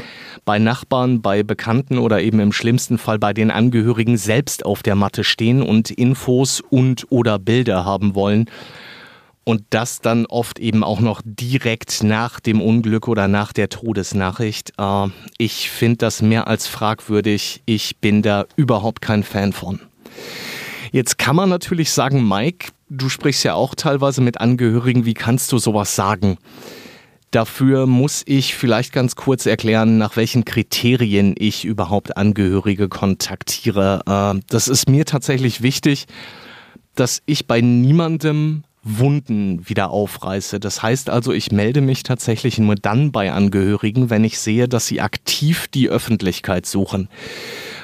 bei 0.46 0.60
Nachbarn, 0.60 1.22
bei 1.22 1.44
Bekannten 1.44 1.98
oder 1.98 2.22
eben 2.22 2.40
im 2.40 2.52
schlimmsten 2.52 2.98
Fall 2.98 3.20
bei 3.20 3.34
den 3.34 3.52
Angehörigen 3.52 4.18
selbst 4.18 4.66
auf 4.66 4.84
der 4.84 4.96
Matte 4.96 5.24
stehen 5.24 5.62
und 5.62 5.92
Infos 5.92 6.62
und 6.62 7.06
oder 7.10 7.40
Bilder 7.40 7.86
haben 7.86 8.16
wollen 8.16 8.50
und 9.44 9.64
das 9.72 10.00
dann 10.02 10.26
oft 10.26 10.60
eben 10.60 10.84
auch 10.84 11.00
noch 11.00 11.22
direkt 11.26 12.04
nach 12.04 12.40
dem 12.40 12.62
Unglück 12.62 13.08
oder 13.08 13.28
nach 13.28 13.54
der 13.54 13.70
Todesnachricht. 13.70 14.74
Äh, 14.78 15.08
ich 15.38 15.70
finde 15.70 15.98
das 15.98 16.22
mehr 16.22 16.48
als 16.48 16.68
fragwürdig. 16.68 17.62
Ich 17.66 17.98
bin 17.98 18.22
da 18.22 18.46
überhaupt 18.56 19.02
kein 19.02 19.24
Fan 19.24 19.54
von. 19.54 19.80
Jetzt 20.92 21.18
kann 21.18 21.36
man 21.36 21.50
natürlich 21.50 21.92
sagen, 21.92 22.28
Mike, 22.28 22.72
du 22.90 23.10
sprichst 23.10 23.44
ja 23.44 23.56
auch 23.56 23.76
teilweise 23.76 24.22
mit 24.22 24.40
Angehörigen. 24.40 25.06
Wie 25.06 25.16
kannst 25.16 25.52
du 25.52 25.58
sowas 25.58 25.96
sagen? 25.96 26.38
Dafür 27.32 27.88
muss 27.88 28.22
ich 28.28 28.54
vielleicht 28.54 28.94
ganz 28.94 29.16
kurz 29.16 29.48
erklären, 29.48 29.98
nach 29.98 30.16
welchen 30.18 30.46
Kriterien 30.46 31.34
ich 31.36 31.66
überhaupt 31.66 32.16
Angehörige 32.16 32.90
kontaktiere. 32.90 34.02
Äh, 34.06 34.40
das 34.50 34.68
ist 34.68 34.88
mir 34.88 35.06
tatsächlich 35.06 35.64
wichtig, 35.64 36.06
dass 36.96 37.24
ich 37.26 37.48
bei 37.48 37.60
niemandem 37.60 38.64
Wunden 38.84 39.68
wieder 39.68 39.92
aufreiße. 39.92 40.60
Das 40.60 40.84
heißt 40.84 41.10
also, 41.10 41.32
ich 41.32 41.52
melde 41.52 41.82
mich 41.82 42.04
tatsächlich 42.04 42.58
nur 42.58 42.76
dann 42.76 43.12
bei 43.12 43.32
Angehörigen, 43.32 44.10
wenn 44.10 44.24
ich 44.24 44.40
sehe, 44.40 44.68
dass 44.68 44.88
sie 44.88 45.02
aktiv 45.02 45.68
die 45.68 45.90
Öffentlichkeit 45.90 46.66
suchen 46.66 47.08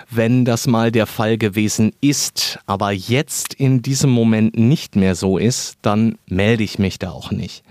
wenn 0.09 0.43
das 0.43 0.65
mal 0.65 0.91
der 0.91 1.05
Fall 1.05 1.37
gewesen 1.37 1.93
ist, 2.01 2.59
aber 2.65 2.91
jetzt 2.91 3.53
in 3.53 3.81
diesem 3.81 4.09
Moment 4.09 4.57
nicht 4.57 4.95
mehr 4.95 5.13
so 5.15 5.37
ist, 5.37 5.77
dann 5.81 6.17
melde 6.27 6.63
ich 6.63 6.79
mich 6.79 6.97
da 6.97 7.11
auch 7.11 7.31
nicht. 7.31 7.63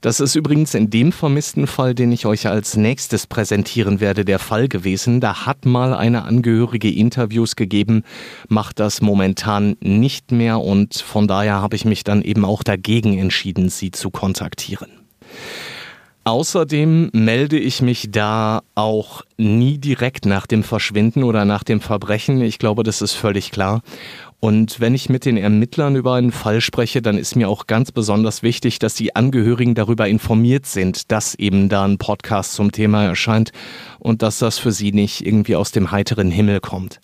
Das 0.00 0.18
ist 0.20 0.34
übrigens 0.34 0.74
in 0.74 0.90
dem 0.90 1.12
vermissten 1.12 1.66
Fall, 1.66 1.94
den 1.94 2.10
ich 2.10 2.26
euch 2.26 2.48
als 2.48 2.76
nächstes 2.76 3.26
präsentieren 3.26 4.00
werde, 4.00 4.24
der 4.24 4.38
Fall 4.38 4.68
gewesen. 4.68 5.20
Da 5.20 5.46
hat 5.46 5.64
mal 5.64 5.94
eine 5.94 6.24
Angehörige 6.24 6.90
Interviews 6.90 7.54
gegeben, 7.54 8.02
macht 8.48 8.80
das 8.80 9.00
momentan 9.00 9.76
nicht 9.80 10.32
mehr 10.32 10.60
und 10.60 10.94
von 10.96 11.28
daher 11.28 11.54
habe 11.54 11.76
ich 11.76 11.84
mich 11.84 12.02
dann 12.02 12.22
eben 12.22 12.44
auch 12.44 12.62
dagegen 12.62 13.16
entschieden, 13.16 13.68
sie 13.68 13.92
zu 13.92 14.10
kontaktieren. 14.10 14.90
Außerdem 16.26 17.10
melde 17.12 17.56
ich 17.56 17.82
mich 17.82 18.08
da 18.10 18.62
auch 18.74 19.22
nie 19.36 19.78
direkt 19.78 20.26
nach 20.26 20.48
dem 20.48 20.64
Verschwinden 20.64 21.22
oder 21.22 21.44
nach 21.44 21.62
dem 21.62 21.80
Verbrechen. 21.80 22.40
Ich 22.40 22.58
glaube, 22.58 22.82
das 22.82 23.00
ist 23.00 23.12
völlig 23.12 23.52
klar. 23.52 23.80
Und 24.40 24.80
wenn 24.80 24.92
ich 24.92 25.08
mit 25.08 25.24
den 25.24 25.36
Ermittlern 25.36 25.94
über 25.94 26.14
einen 26.14 26.32
Fall 26.32 26.60
spreche, 26.60 27.00
dann 27.00 27.16
ist 27.16 27.36
mir 27.36 27.48
auch 27.48 27.68
ganz 27.68 27.92
besonders 27.92 28.42
wichtig, 28.42 28.80
dass 28.80 28.94
die 28.94 29.14
Angehörigen 29.14 29.76
darüber 29.76 30.08
informiert 30.08 30.66
sind, 30.66 31.12
dass 31.12 31.36
eben 31.36 31.68
da 31.68 31.84
ein 31.84 31.96
Podcast 31.96 32.54
zum 32.54 32.72
Thema 32.72 33.04
erscheint 33.04 33.52
und 34.00 34.22
dass 34.22 34.40
das 34.40 34.58
für 34.58 34.72
sie 34.72 34.90
nicht 34.90 35.24
irgendwie 35.24 35.54
aus 35.54 35.70
dem 35.70 35.92
heiteren 35.92 36.32
Himmel 36.32 36.58
kommt. 36.58 36.98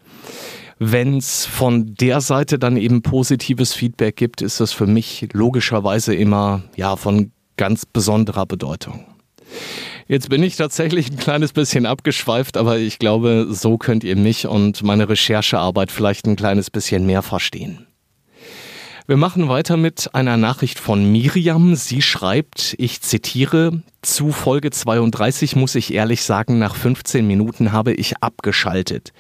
Wenn 0.81 1.18
es 1.18 1.46
von 1.46 1.94
der 1.94 2.20
Seite 2.23 2.59
dann 2.59 2.77
eben 2.77 3.03
positives 3.03 3.73
Feedback 3.73 4.16
gibt, 4.16 4.42
ist 4.42 4.59
das 4.59 4.73
für 4.73 4.88
mich 4.88 5.29
logischerweise 5.33 6.12
immer 6.12 6.64
ja 6.75 6.96
von 6.96 7.31
ganz 7.57 7.87
besonderer 7.87 8.46
Bedeutung. 8.46 9.12
Jetzt 10.09 10.29
bin 10.29 10.43
ich 10.43 10.57
tatsächlich 10.57 11.11
ein 11.11 11.17
kleines 11.17 11.53
bisschen 11.53 11.87
abgeschweift, 11.87 12.57
aber 12.57 12.79
ich 12.79 12.99
glaube, 12.99 13.47
so 13.51 13.79
könnt 13.79 14.05
ihr 14.05 14.17
mich 14.17 14.47
und 14.47 14.83
meine 14.83 15.09
Recherchearbeit 15.09 15.91
vielleicht 15.91 16.27
ein 16.27 16.37
kleines 16.37 16.71
bisschen 16.71 17.07
mehr 17.07 17.23
verstehen. 17.23 17.87
Wir 19.09 19.17
machen 19.17 19.49
weiter 19.49 19.77
mit 19.77 20.15
einer 20.15 20.37
Nachricht 20.37 20.79
von 20.79 21.11
Miriam. 21.11 21.75
Sie 21.75 22.03
schreibt, 22.03 22.77
ich 22.79 23.01
zitiere, 23.01 23.83
zu 24.01 24.31
Folge 24.31 24.71
32 24.71 25.57
muss 25.57 25.75
ich 25.75 25.93
ehrlich 25.93 26.23
sagen, 26.23 26.61
nach 26.61 26.77
15 26.77 27.27
Minuten 27.27 27.73
habe 27.73 27.95
ich 27.95 28.23
abgeschaltet. 28.23 29.12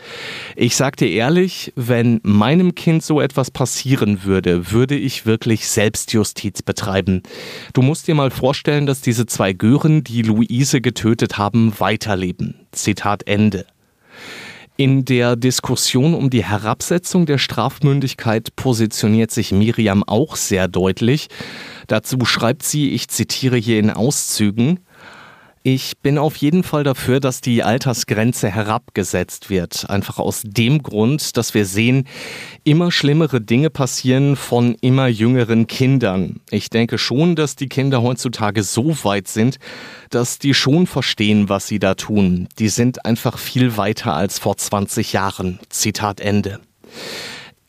Ich 0.54 0.76
sag 0.76 0.96
dir 0.96 1.10
ehrlich, 1.10 1.72
wenn 1.74 2.20
meinem 2.22 2.76
Kind 2.76 3.02
so 3.02 3.20
etwas 3.20 3.50
passieren 3.50 4.22
würde, 4.22 4.70
würde 4.70 4.94
ich 4.94 5.26
wirklich 5.26 5.66
Selbstjustiz 5.66 6.62
betreiben. 6.62 7.24
Du 7.72 7.82
musst 7.82 8.06
dir 8.06 8.14
mal 8.14 8.30
vorstellen, 8.30 8.86
dass 8.86 9.00
diese 9.00 9.26
zwei 9.26 9.52
Gören, 9.52 10.04
die 10.04 10.22
Luise 10.22 10.80
getötet 10.80 11.38
haben, 11.38 11.72
weiterleben. 11.78 12.54
Zitat 12.70 13.26
Ende. 13.26 13.66
In 14.76 15.04
der 15.04 15.36
Diskussion 15.36 16.14
um 16.14 16.30
die 16.30 16.44
Herabsetzung 16.44 17.26
der 17.26 17.36
Strafmündigkeit 17.36 18.56
positioniert 18.56 19.30
sich 19.30 19.52
Miriam 19.52 20.02
auch 20.02 20.36
sehr 20.36 20.66
deutlich. 20.66 21.28
Dazu 21.88 22.24
schreibt 22.24 22.62
sie, 22.62 22.90
ich 22.92 23.08
zitiere 23.08 23.58
hier 23.58 23.78
in 23.78 23.90
Auszügen, 23.90 24.80
ich 25.64 25.98
bin 25.98 26.18
auf 26.18 26.36
jeden 26.36 26.64
Fall 26.64 26.82
dafür, 26.82 27.20
dass 27.20 27.40
die 27.40 27.62
Altersgrenze 27.62 28.50
herabgesetzt 28.50 29.48
wird. 29.48 29.88
Einfach 29.88 30.18
aus 30.18 30.42
dem 30.44 30.82
Grund, 30.82 31.36
dass 31.36 31.54
wir 31.54 31.66
sehen, 31.66 32.08
immer 32.64 32.90
schlimmere 32.90 33.40
Dinge 33.40 33.70
passieren 33.70 34.34
von 34.36 34.74
immer 34.80 35.06
jüngeren 35.06 35.68
Kindern. 35.68 36.40
Ich 36.50 36.68
denke 36.68 36.98
schon, 36.98 37.36
dass 37.36 37.54
die 37.54 37.68
Kinder 37.68 38.02
heutzutage 38.02 38.64
so 38.64 39.04
weit 39.04 39.28
sind, 39.28 39.58
dass 40.10 40.38
die 40.38 40.54
schon 40.54 40.86
verstehen, 40.86 41.48
was 41.48 41.68
sie 41.68 41.78
da 41.78 41.94
tun. 41.94 42.48
Die 42.58 42.68
sind 42.68 43.04
einfach 43.04 43.38
viel 43.38 43.76
weiter 43.76 44.14
als 44.14 44.38
vor 44.38 44.56
20 44.56 45.12
Jahren. 45.12 45.60
Zitat 45.68 46.20
Ende. 46.20 46.60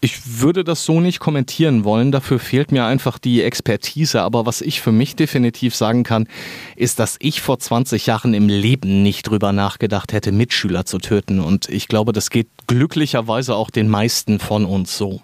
Ich 0.03 0.41
würde 0.41 0.65
das 0.65 0.83
so 0.83 0.99
nicht 0.99 1.21
kommentieren 1.21 1.85
wollen, 1.85 2.11
dafür 2.11 2.37
fehlt 2.37 2.73
mir 2.73 2.83
einfach 2.83 3.17
die 3.17 3.41
Expertise. 3.41 4.21
Aber 4.21 4.45
was 4.45 4.59
ich 4.59 4.81
für 4.81 4.91
mich 4.91 5.15
definitiv 5.15 5.73
sagen 5.75 6.03
kann, 6.03 6.27
ist, 6.75 6.99
dass 6.99 7.15
ich 7.21 7.39
vor 7.39 7.57
20 7.57 8.05
Jahren 8.05 8.33
im 8.33 8.49
Leben 8.49 9.01
nicht 9.01 9.29
drüber 9.29 9.53
nachgedacht 9.53 10.11
hätte, 10.11 10.33
Mitschüler 10.33 10.85
zu 10.85 10.97
töten. 10.97 11.39
Und 11.39 11.69
ich 11.69 11.87
glaube, 11.87 12.11
das 12.11 12.29
geht 12.29 12.49
glücklicherweise 12.67 13.55
auch 13.55 13.69
den 13.69 13.87
meisten 13.87 14.39
von 14.39 14.65
uns 14.65 14.97
so. 14.97 15.21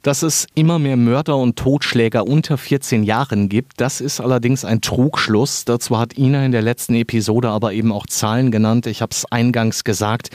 Dass 0.00 0.22
es 0.22 0.46
immer 0.54 0.78
mehr 0.78 0.96
Mörder 0.96 1.36
und 1.36 1.56
Totschläger 1.56 2.26
unter 2.26 2.56
14 2.56 3.02
Jahren 3.02 3.50
gibt, 3.50 3.82
das 3.82 4.00
ist 4.00 4.18
allerdings 4.18 4.64
ein 4.64 4.80
Trugschluss. 4.80 5.66
Dazu 5.66 5.98
hat 5.98 6.16
Ina 6.16 6.46
in 6.46 6.52
der 6.52 6.62
letzten 6.62 6.94
Episode 6.94 7.50
aber 7.50 7.74
eben 7.74 7.92
auch 7.92 8.06
Zahlen 8.06 8.50
genannt. 8.50 8.86
Ich 8.86 9.02
habe 9.02 9.10
es 9.12 9.26
eingangs 9.30 9.84
gesagt. 9.84 10.30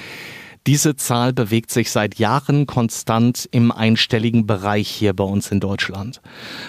Diese 0.69 0.95
Zahl 0.95 1.33
bewegt 1.33 1.71
sich 1.71 1.89
seit 1.89 2.19
Jahren 2.19 2.67
konstant 2.67 3.49
im 3.51 3.71
einstelligen 3.71 4.45
Bereich 4.45 4.87
hier 4.87 5.13
bei 5.13 5.23
uns 5.23 5.49
in 5.51 5.59
Deutschland. 5.59 6.21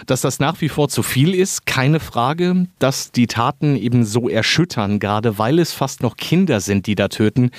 Dass 0.07 0.23
das 0.23 0.39
nach 0.39 0.59
wie 0.63 0.71
vor 0.71 0.89
zu 0.89 1.03
viel 1.03 1.35
ist, 1.35 1.67
keine 1.67 2.01
Frage. 2.01 2.67
Dass 2.79 3.13
die 3.13 3.27
Taten 3.27 3.77
eben 3.77 4.07
so 4.07 4.31
erschüttern, 4.31 5.01
gerade 5.01 5.37
weil 5.37 5.59
es 5.59 5.75
fast 5.75 6.03
noch 6.03 6.17
Kinder 6.17 6.61
sind, 6.63 6.87
die 6.87 6.95
da 6.95 7.09
töten, 7.09 7.51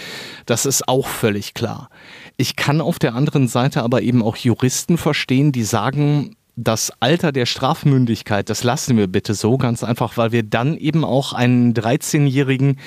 das 0.47 0.65
ist 0.65 0.88
auch 0.88 1.08
völlig 1.08 1.54
klar. 1.54 1.89
Ich 2.38 2.56
kann 2.56 2.82
auf 2.82 2.97
der 2.97 3.13
anderen 3.13 3.47
Seite 3.47 3.84
aber 3.84 4.01
eben 4.01 4.23
auch 4.23 4.36
Juristen 4.36 4.97
verstehen, 4.97 5.51
die 5.51 5.63
sagen, 5.63 6.36
das 6.63 6.91
Alter 7.00 7.32
der 7.32 7.45
Strafmündigkeit, 7.45 8.50
das 8.50 8.63
lassen 8.63 8.97
wir 8.97 9.08
bitte 9.08 9.34
so, 9.34 9.58
ganz 9.58 9.84
einfach, 9.84 10.17
weil 10.17 10.32
wir 10.32 10.43
dann 10.43 10.78
eben 10.78 11.04
auch 11.04 11.34
einen 11.34 11.74
13-Jährigen, 11.74 12.78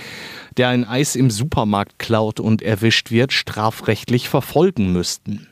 der 0.57 0.69
ein 0.69 0.85
Eis 0.85 1.17
im 1.17 1.31
Supermarkt 1.31 1.99
klaut 1.99 2.41
und 2.41 2.63
erwischt 2.63 3.11
wird, 3.11 3.33
strafrechtlich 3.33 4.29
verfolgen 4.29 4.93
müssten. 4.93 5.49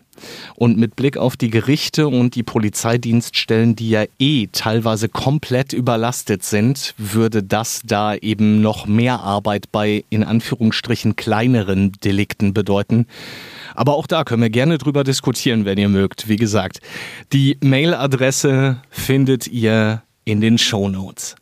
Und 0.54 0.78
mit 0.78 0.94
Blick 0.94 1.16
auf 1.16 1.36
die 1.36 1.50
Gerichte 1.50 2.06
und 2.06 2.34
die 2.36 2.42
Polizeidienststellen, 2.44 3.74
die 3.74 3.90
ja 3.90 4.04
eh 4.18 4.46
teilweise 4.52 5.08
komplett 5.08 5.72
überlastet 5.72 6.44
sind, 6.44 6.94
würde 6.98 7.42
das 7.42 7.80
da 7.84 8.14
eben 8.14 8.60
noch 8.60 8.86
mehr 8.86 9.20
Arbeit 9.20 9.72
bei 9.72 10.04
in 10.10 10.22
Anführungsstrichen 10.22 11.16
kleineren 11.16 11.92
Delikten 12.04 12.54
bedeuten. 12.54 13.06
Aber 13.74 13.94
auch 13.94 14.06
da 14.06 14.24
können 14.24 14.42
wir 14.42 14.50
gerne 14.50 14.78
drüber 14.78 15.04
diskutieren, 15.04 15.64
wenn 15.64 15.78
ihr 15.78 15.88
mögt. 15.88 16.28
Wie 16.28 16.36
gesagt, 16.36 16.80
die 17.32 17.58
Mailadresse 17.62 18.82
findet 18.90 19.46
ihr 19.46 20.02
in 20.24 20.40
den 20.40 20.58
Show 20.58 20.88
Notes. 20.88 21.36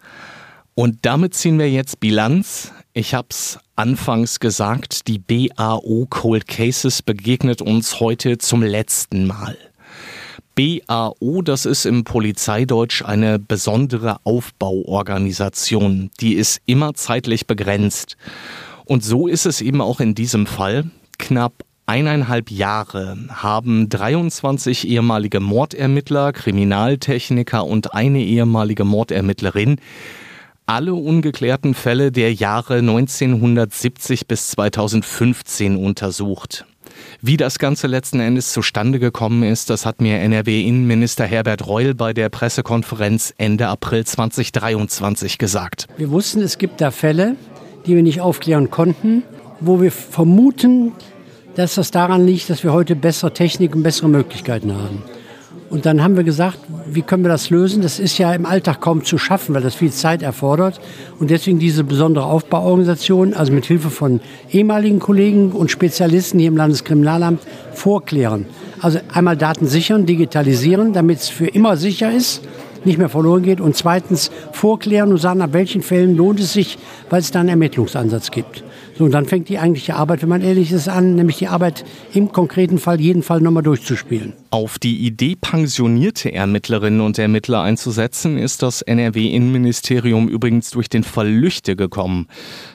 Und 0.75 0.99
damit 1.03 1.35
ziehen 1.35 1.59
wir 1.59 1.71
jetzt 1.71 2.01
Bilanz. 2.01 2.73
Ich 2.93 3.14
habe 3.14 3.29
es 3.31 3.59
anfangs 3.77 4.40
gesagt, 4.40 5.09
die 5.09 5.19
BAO 5.19 6.07
Cold 6.09 6.47
Cases 6.47 7.03
begegnet 7.03 7.62
uns 7.62 8.01
heute 8.01 8.38
zum 8.38 8.62
letzten 8.62 9.27
Mal. 9.27 9.57
BAO, 10.55 11.43
das 11.43 11.64
ist 11.64 11.87
im 11.87 12.05
Polizeideutsch 12.05 13.03
eine 13.03 13.38
besondere 13.38 14.19
Aufbauorganisation. 14.25 16.11
Die 16.21 16.35
ist 16.35 16.61
immer 16.66 16.95
zeitlich 16.95 17.47
begrenzt. 17.47 18.16
Und 18.85 19.05
so 19.05 19.27
ist 19.27 19.47
es 19.47 19.61
eben 19.61 19.81
auch 19.81 20.01
in 20.01 20.14
diesem 20.14 20.47
Fall. 20.47 20.90
Knapp 21.19 21.64
eineinhalb 21.90 22.53
Jahre 22.53 23.18
haben 23.31 23.88
23 23.88 24.87
ehemalige 24.87 25.40
Mordermittler, 25.40 26.33
Kriminaltechniker 26.33 27.66
und 27.66 27.94
eine 27.94 28.22
ehemalige 28.22 28.85
Mordermittlerin 28.85 29.81
alle 30.66 30.94
ungeklärten 30.94 31.74
Fälle 31.74 32.12
der 32.12 32.33
Jahre 32.33 32.76
1970 32.76 34.29
bis 34.29 34.50
2015 34.53 35.74
untersucht. 35.74 36.64
Wie 37.22 37.37
das 37.37 37.59
Ganze 37.59 37.88
letzten 37.88 38.20
Endes 38.20 38.53
zustande 38.53 39.00
gekommen 39.00 39.42
ist, 39.42 39.68
das 39.68 39.85
hat 39.85 40.00
mir 40.00 40.20
NRW-Innenminister 40.20 41.24
Herbert 41.24 41.66
Reul 41.66 41.94
bei 41.94 42.12
der 42.12 42.29
Pressekonferenz 42.29 43.35
Ende 43.37 43.66
April 43.66 44.07
2023 44.07 45.38
gesagt. 45.38 45.88
Wir 45.96 46.12
wussten, 46.12 46.40
es 46.40 46.57
gibt 46.57 46.81
da 46.81 46.92
Fälle, 46.92 47.35
die 47.85 47.96
wir 47.96 48.05
nicht 48.05 48.20
aufklären 48.20 48.70
konnten, 48.70 49.24
wo 49.59 49.81
wir 49.81 49.90
vermuten, 49.90 50.92
dass 51.61 51.75
das 51.75 51.90
daran 51.90 52.27
liegt, 52.27 52.49
dass 52.49 52.64
wir 52.64 52.73
heute 52.73 52.96
bessere 52.96 53.35
Technik 53.35 53.77
und 53.77 53.83
bessere 53.83 54.09
Möglichkeiten 54.09 54.73
haben. 54.73 55.03
Und 55.68 55.85
dann 55.85 56.03
haben 56.03 56.16
wir 56.16 56.25
gesagt, 56.25 56.59
wie 56.87 57.03
können 57.03 57.23
wir 57.23 57.29
das 57.29 57.51
lösen? 57.51 57.83
Das 57.83 58.01
ist 58.01 58.16
ja 58.16 58.33
im 58.33 58.46
Alltag 58.46 58.81
kaum 58.81 59.05
zu 59.05 59.18
schaffen, 59.18 59.55
weil 59.55 59.62
das 59.62 59.75
viel 59.75 59.92
Zeit 59.92 60.23
erfordert. 60.23 60.81
Und 61.18 61.31
deswegen 61.31 61.59
diese 61.59 61.85
besondere 61.85 62.25
Aufbauorganisation, 62.25 63.35
also 63.35 63.53
mit 63.53 63.66
Hilfe 63.66 63.90
von 63.90 64.20
ehemaligen 64.51 65.01
Kollegen 65.01 65.53
und 65.53 65.70
Spezialisten 65.70 66.40
hier 66.40 66.49
im 66.49 66.57
Landeskriminalamt, 66.57 67.42
vorklären. 67.75 68.46
Also 68.81 68.99
einmal 69.12 69.37
Daten 69.37 69.66
sichern, 69.66 70.07
digitalisieren, 70.07 70.94
damit 70.94 71.18
es 71.18 71.29
für 71.29 71.46
immer 71.46 71.77
sicher 71.77 72.11
ist, 72.11 72.40
nicht 72.85 72.96
mehr 72.96 73.11
verloren 73.11 73.42
geht. 73.42 73.61
Und 73.61 73.77
zweitens 73.77 74.31
vorklären 74.53 75.11
und 75.11 75.18
sagen, 75.18 75.42
ab 75.42 75.53
welchen 75.53 75.83
Fällen 75.83 76.16
lohnt 76.16 76.40
es 76.40 76.55
sich, 76.55 76.79
weil 77.11 77.20
es 77.20 77.31
da 77.31 77.40
einen 77.40 77.51
Ermittlungsansatz 77.51 78.31
gibt. 78.31 78.64
So, 79.01 79.07
und 79.07 79.13
dann 79.13 79.25
fängt 79.25 79.49
die 79.49 79.59
eigentliche 79.59 79.97
Arbeit, 79.97 80.21
wenn 80.21 80.29
man 80.29 80.43
ehrlich 80.43 80.71
ist, 80.73 80.87
an, 80.87 81.15
nämlich 81.15 81.39
die 81.39 81.49
Arbeit 81.49 81.87
im 82.13 82.33
konkreten 82.33 82.77
Fall 82.77 83.01
jeden 83.01 83.23
Fall 83.23 83.41
nochmal 83.41 83.63
durchzuspielen. 83.63 84.35
Auf 84.53 84.81
die 84.81 85.07
Idee, 85.07 85.37
pensionierte 85.41 86.33
Ermittlerinnen 86.33 87.01
und 87.03 87.21
Ermittler 87.21 87.63
einzusetzen, 87.63 88.37
ist 88.37 88.65
das 88.65 88.83
NRW-Innenministerium 88.83 90.29
übrigens 90.29 90.71
durch 90.71 90.89
den 90.89 91.05
Fall 91.05 91.31
Lüchte 91.31 91.77
gekommen. 91.77 92.27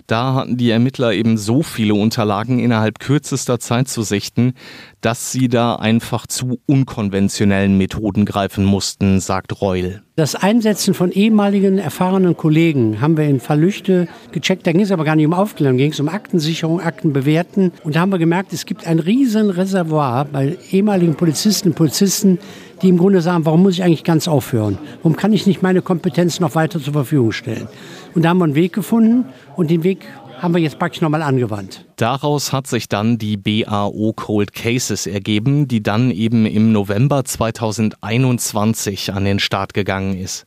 Da 0.07 0.35
hatten 0.35 0.55
die 0.55 0.69
Ermittler 0.69 1.11
eben 1.11 1.37
so 1.37 1.63
viele 1.63 1.95
Unterlagen 1.95 2.59
innerhalb 2.59 2.99
kürzester 2.99 3.59
Zeit 3.59 3.89
zu 3.89 4.03
sichten, 4.03 4.53
dass 5.01 5.33
sie 5.33 5.49
da 5.49 5.75
einfach 5.75 6.27
zu 6.27 6.61
unkonventionellen 6.65 7.77
Methoden 7.77 8.23
greifen 8.25 8.63
mussten, 8.63 9.19
sagt 9.19 9.61
Reul. 9.61 10.01
Das 10.15 10.33
Einsetzen 10.33 10.93
von 10.93 11.11
ehemaligen 11.11 11.77
erfahrenen 11.77 12.37
Kollegen 12.37 13.01
haben 13.01 13.17
wir 13.17 13.25
in 13.25 13.41
Verlüchte 13.41 14.07
gecheckt. 14.31 14.65
Da 14.65 14.71
ging 14.71 14.79
es 14.79 14.91
aber 14.91 15.03
gar 15.03 15.17
nicht 15.17 15.25
um 15.25 15.33
Aufklärung, 15.33 15.75
ging 15.75 15.91
es 15.91 15.99
um 15.99 16.07
Aktensicherung, 16.07 16.79
Aktenbewerten. 16.79 17.73
Und 17.83 17.97
da 17.97 17.99
haben 17.99 18.11
wir 18.11 18.17
gemerkt, 18.17 18.53
es 18.53 18.65
gibt 18.65 18.87
ein 18.87 18.99
riesen 18.99 19.49
Reservoir 19.49 20.23
bei 20.23 20.57
ehemaligen 20.71 21.15
Polizisten 21.15 21.64
und 21.65 21.75
Polizisten, 21.75 22.39
die 22.81 22.89
im 22.89 22.97
Grunde 22.97 23.21
sagen, 23.21 23.45
warum 23.45 23.63
muss 23.63 23.73
ich 23.73 23.83
eigentlich 23.83 24.03
ganz 24.03 24.27
aufhören? 24.27 24.77
Warum 25.01 25.15
kann 25.15 25.33
ich 25.33 25.47
nicht 25.47 25.61
meine 25.61 25.81
Kompetenz 25.81 26.39
noch 26.39 26.55
weiter 26.55 26.81
zur 26.81 26.93
Verfügung 26.93 27.31
stellen? 27.31 27.67
Und 28.13 28.23
da 28.23 28.29
haben 28.29 28.37
wir 28.37 28.45
einen 28.45 28.55
Weg 28.55 28.73
gefunden 28.73 29.25
und 29.55 29.69
den 29.69 29.83
Weg 29.83 30.05
haben 30.39 30.53
wir 30.53 30.61
jetzt 30.61 30.79
praktisch 30.79 31.01
nochmal 31.01 31.21
angewandt. 31.21 31.85
Daraus 31.95 32.51
hat 32.51 32.67
sich 32.67 32.89
dann 32.89 33.17
die 33.17 33.37
BAO 33.37 34.13
Cold 34.15 34.53
Cases 34.53 35.07
ergeben, 35.07 35.67
die 35.67 35.81
dann 35.81 36.11
eben 36.11 36.45
im 36.45 36.71
November 36.71 37.23
2021 37.23 39.13
an 39.13 39.25
den 39.25 39.39
Start 39.39 39.73
gegangen 39.73 40.17
ist. 40.17 40.45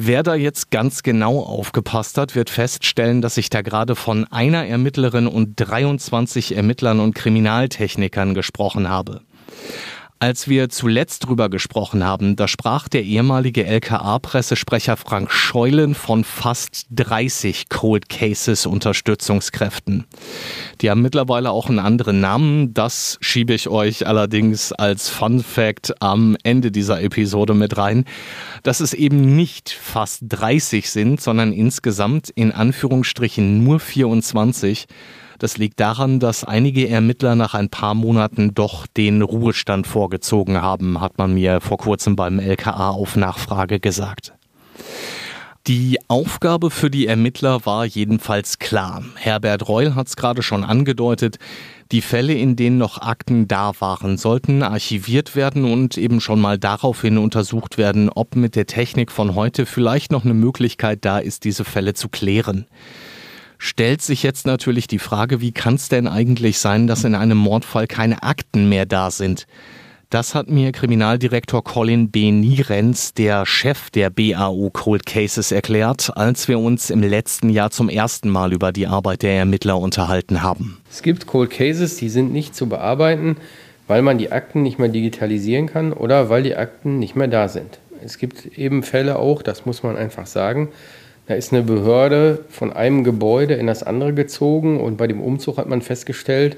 Wer 0.00 0.22
da 0.22 0.36
jetzt 0.36 0.70
ganz 0.70 1.02
genau 1.02 1.40
aufgepasst 1.40 2.18
hat, 2.18 2.36
wird 2.36 2.50
feststellen, 2.50 3.20
dass 3.20 3.36
ich 3.36 3.50
da 3.50 3.62
gerade 3.62 3.96
von 3.96 4.24
einer 4.30 4.64
Ermittlerin 4.64 5.26
und 5.26 5.54
23 5.56 6.54
Ermittlern 6.54 7.00
und 7.00 7.16
Kriminaltechnikern 7.16 8.34
gesprochen 8.34 8.88
habe. 8.88 9.22
Als 10.20 10.48
wir 10.48 10.68
zuletzt 10.68 11.28
drüber 11.28 11.48
gesprochen 11.48 12.02
haben, 12.02 12.34
da 12.34 12.48
sprach 12.48 12.88
der 12.88 13.04
ehemalige 13.04 13.64
LKA-Pressesprecher 13.64 14.96
Frank 14.96 15.30
Scheulen 15.30 15.94
von 15.94 16.24
fast 16.24 16.86
30 16.90 17.68
Cold 17.68 18.08
Cases 18.08 18.66
Unterstützungskräften. 18.66 20.06
Die 20.80 20.90
haben 20.90 21.02
mittlerweile 21.02 21.52
auch 21.52 21.68
einen 21.68 21.78
anderen 21.78 22.20
Namen. 22.20 22.74
Das 22.74 23.18
schiebe 23.20 23.54
ich 23.54 23.68
euch 23.68 24.08
allerdings 24.08 24.72
als 24.72 25.08
Fun 25.08 25.40
Fact 25.40 25.94
am 26.02 26.36
Ende 26.42 26.72
dieser 26.72 27.00
Episode 27.00 27.54
mit 27.54 27.76
rein. 27.76 28.04
Dass 28.64 28.80
es 28.80 28.94
eben 28.94 29.36
nicht 29.36 29.70
fast 29.70 30.24
30 30.28 30.90
sind, 30.90 31.20
sondern 31.20 31.52
insgesamt 31.52 32.28
in 32.30 32.50
Anführungsstrichen 32.50 33.62
nur 33.62 33.78
24 33.78 34.88
das 35.38 35.56
liegt 35.56 35.80
daran, 35.80 36.20
dass 36.20 36.44
einige 36.44 36.88
Ermittler 36.88 37.34
nach 37.34 37.54
ein 37.54 37.68
paar 37.68 37.94
Monaten 37.94 38.54
doch 38.54 38.86
den 38.86 39.22
Ruhestand 39.22 39.86
vorgezogen 39.86 40.60
haben, 40.60 41.00
hat 41.00 41.18
man 41.18 41.34
mir 41.34 41.60
vor 41.60 41.78
kurzem 41.78 42.16
beim 42.16 42.40
LKA 42.40 42.90
auf 42.90 43.16
Nachfrage 43.16 43.80
gesagt. 43.80 44.34
Die 45.66 45.98
Aufgabe 46.08 46.70
für 46.70 46.90
die 46.90 47.06
Ermittler 47.06 47.66
war 47.66 47.84
jedenfalls 47.84 48.58
klar. 48.58 49.04
Herbert 49.16 49.68
Reul 49.68 49.94
hat 49.94 50.08
es 50.08 50.16
gerade 50.16 50.42
schon 50.42 50.64
angedeutet. 50.64 51.38
Die 51.92 52.00
Fälle, 52.00 52.32
in 52.32 52.56
denen 52.56 52.78
noch 52.78 53.02
Akten 53.02 53.48
da 53.48 53.72
waren, 53.78 54.16
sollten 54.16 54.62
archiviert 54.62 55.36
werden 55.36 55.64
und 55.64 55.98
eben 55.98 56.20
schon 56.20 56.40
mal 56.40 56.58
daraufhin 56.58 57.18
untersucht 57.18 57.76
werden, 57.76 58.08
ob 58.08 58.34
mit 58.34 58.56
der 58.56 58.66
Technik 58.66 59.12
von 59.12 59.34
heute 59.34 59.66
vielleicht 59.66 60.10
noch 60.10 60.24
eine 60.24 60.34
Möglichkeit 60.34 61.04
da 61.04 61.18
ist, 61.18 61.44
diese 61.44 61.64
Fälle 61.64 61.92
zu 61.94 62.08
klären 62.08 62.66
stellt 63.58 64.02
sich 64.02 64.22
jetzt 64.22 64.46
natürlich 64.46 64.86
die 64.86 64.98
Frage, 64.98 65.40
wie 65.40 65.52
kann 65.52 65.74
es 65.74 65.88
denn 65.88 66.06
eigentlich 66.08 66.58
sein, 66.58 66.86
dass 66.86 67.04
in 67.04 67.14
einem 67.14 67.38
Mordfall 67.38 67.86
keine 67.86 68.22
Akten 68.22 68.68
mehr 68.68 68.86
da 68.86 69.10
sind? 69.10 69.46
Das 70.10 70.34
hat 70.34 70.48
mir 70.48 70.72
Kriminaldirektor 70.72 71.62
Colin 71.62 72.10
B. 72.10 72.30
Nierenz, 72.30 73.12
der 73.12 73.44
Chef 73.44 73.90
der 73.90 74.08
BAU 74.08 74.70
Cold 74.70 75.04
Cases, 75.04 75.52
erklärt, 75.52 76.16
als 76.16 76.48
wir 76.48 76.58
uns 76.58 76.88
im 76.88 77.02
letzten 77.02 77.50
Jahr 77.50 77.70
zum 77.70 77.90
ersten 77.90 78.30
Mal 78.30 78.54
über 78.54 78.72
die 78.72 78.86
Arbeit 78.86 79.20
der 79.20 79.34
Ermittler 79.34 79.78
unterhalten 79.78 80.42
haben. 80.42 80.78
Es 80.90 81.02
gibt 81.02 81.26
Cold 81.26 81.50
Cases, 81.50 81.94
die 81.96 82.08
sind 82.08 82.32
nicht 82.32 82.56
zu 82.56 82.70
bearbeiten, 82.70 83.36
weil 83.86 84.00
man 84.00 84.16
die 84.16 84.32
Akten 84.32 84.62
nicht 84.62 84.78
mehr 84.78 84.88
digitalisieren 84.88 85.66
kann 85.66 85.92
oder 85.92 86.30
weil 86.30 86.42
die 86.42 86.56
Akten 86.56 86.98
nicht 86.98 87.14
mehr 87.14 87.28
da 87.28 87.48
sind. 87.48 87.78
Es 88.02 88.16
gibt 88.16 88.46
eben 88.56 88.82
Fälle 88.82 89.18
auch, 89.18 89.42
das 89.42 89.66
muss 89.66 89.82
man 89.82 89.98
einfach 89.98 90.26
sagen, 90.26 90.68
da 91.28 91.34
ist 91.34 91.52
eine 91.52 91.62
Behörde 91.62 92.44
von 92.48 92.72
einem 92.72 93.04
Gebäude 93.04 93.54
in 93.54 93.66
das 93.66 93.82
andere 93.82 94.14
gezogen 94.14 94.80
und 94.80 94.96
bei 94.96 95.06
dem 95.06 95.20
Umzug 95.20 95.58
hat 95.58 95.68
man 95.68 95.82
festgestellt, 95.82 96.56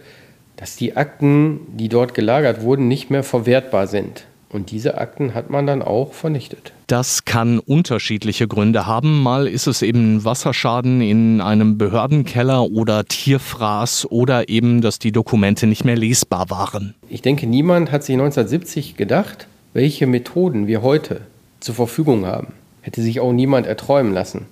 dass 0.56 0.76
die 0.76 0.96
Akten, 0.96 1.60
die 1.76 1.88
dort 1.88 2.14
gelagert 2.14 2.62
wurden, 2.62 2.86
nicht 2.86 3.10
mehr 3.10 3.24
verwertbar 3.24 3.88
sind. 3.88 4.26
Und 4.48 4.70
diese 4.70 4.98
Akten 4.98 5.34
hat 5.34 5.50
man 5.50 5.66
dann 5.66 5.82
auch 5.82 6.12
vernichtet. 6.12 6.72
Das 6.86 7.24
kann 7.24 7.58
unterschiedliche 7.58 8.46
Gründe 8.46 8.86
haben. 8.86 9.22
Mal 9.22 9.48
ist 9.48 9.66
es 9.66 9.82
eben 9.82 10.24
Wasserschaden 10.24 11.00
in 11.00 11.40
einem 11.40 11.76
Behördenkeller 11.78 12.70
oder 12.70 13.04
Tierfraß 13.04 14.10
oder 14.10 14.48
eben, 14.48 14.82
dass 14.82 14.98
die 14.98 15.12
Dokumente 15.12 15.66
nicht 15.66 15.84
mehr 15.84 15.96
lesbar 15.96 16.50
waren. 16.50 16.94
Ich 17.08 17.22
denke, 17.22 17.46
niemand 17.46 17.90
hat 17.90 18.04
sich 18.04 18.14
1970 18.14 18.96
gedacht, 18.96 19.48
welche 19.72 20.06
Methoden 20.06 20.66
wir 20.66 20.82
heute 20.82 21.22
zur 21.58 21.74
Verfügung 21.74 22.26
haben. 22.26 22.48
Hätte 22.82 23.02
sich 23.02 23.20
auch 23.20 23.32
niemand 23.32 23.66
erträumen 23.66 24.12
lassen. 24.12 24.46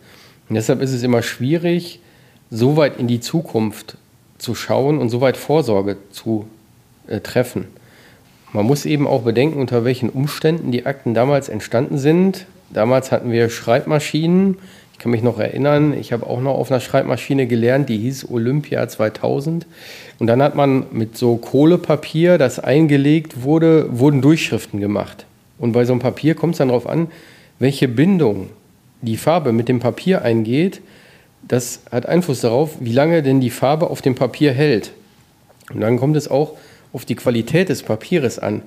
Und 0.49 0.55
deshalb 0.55 0.81
ist 0.81 0.93
es 0.93 1.03
immer 1.03 1.23
schwierig, 1.23 2.01
so 2.51 2.77
weit 2.77 2.99
in 2.99 3.07
die 3.07 3.21
Zukunft 3.21 3.97
zu 4.39 4.55
schauen 4.55 4.99
und 4.99 5.11
so 5.11 5.21
weit 5.21 5.37
Vorsorge 5.37 5.97
zu 6.11 6.47
äh, 7.07 7.21
treffen. 7.21 7.67
Man 8.53 8.65
muss 8.65 8.87
eben 8.87 9.07
auch 9.07 9.23
bedenken, 9.23 9.61
unter 9.61 9.85
welchen 9.85 10.09
Umständen 10.09 10.73
die 10.73 10.87
Akten 10.87 11.13
damals 11.13 11.49
entstanden 11.49 11.99
sind. 11.99 12.47
Damals 12.71 13.13
hatten 13.13 13.31
wir 13.31 13.51
Schreibmaschinen. 13.51 14.57
Ich 14.93 14.99
kann 14.99 15.13
mich 15.13 15.23
noch 15.23 15.39
erinnern, 15.39 15.95
ich 15.97 16.13
habe 16.13 16.27
auch 16.27 16.41
noch 16.41 16.55
auf 16.55 16.73
einer 16.73 16.81
Schreibmaschine 16.81 17.47
gelernt, 17.47 17.89
die 17.89 17.99
hieß 17.99 18.31
Olympia 18.31 18.89
2000. 18.89 19.65
Und 20.19 20.27
dann 20.27 20.43
hat 20.43 20.57
man 20.57 20.87
mit 20.91 21.17
so 21.17 21.37
Kohlepapier, 21.37 22.37
das 22.37 22.59
eingelegt 22.59 23.43
wurde, 23.43 23.87
wurden 23.97 24.23
Durchschriften 24.23 24.81
gemacht. 24.81 25.25
Und 25.59 25.73
bei 25.73 25.85
so 25.85 25.93
einem 25.93 26.01
Papier 26.01 26.35
kommt 26.35 26.55
es 26.55 26.59
dann 26.59 26.69
darauf 26.69 26.89
an, 26.89 27.09
welche 27.61 27.87
Bindung 27.87 28.49
die 29.03 29.17
Farbe 29.17 29.53
mit 29.53 29.69
dem 29.69 29.81
Papier 29.81 30.23
eingeht. 30.23 30.81
Das 31.47 31.81
hat 31.91 32.07
Einfluss 32.07 32.41
darauf, 32.41 32.77
wie 32.81 32.93
lange 32.93 33.23
denn 33.23 33.41
die 33.41 33.51
Farbe 33.51 33.91
auf 33.91 34.03
dem 34.03 34.15
Papier 34.15 34.53
hält. 34.53 34.93
Und 35.73 35.81
dann 35.81 35.99
kommt 35.99 36.17
es 36.17 36.29
auch 36.29 36.55
auf 36.93 37.05
die 37.05 37.15
Qualität 37.15 37.69
des 37.69 37.83
Papieres 37.83 38.39
an. 38.39 38.63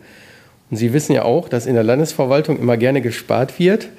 Und 0.69 0.77
Sie 0.77 0.93
wissen 0.93 1.13
ja 1.13 1.23
auch, 1.23 1.49
dass 1.49 1.65
in 1.65 1.75
der 1.75 1.83
Landesverwaltung 1.83 2.57
immer 2.59 2.77
gerne 2.77 3.01
gespart 3.01 3.59
wird. 3.59 3.89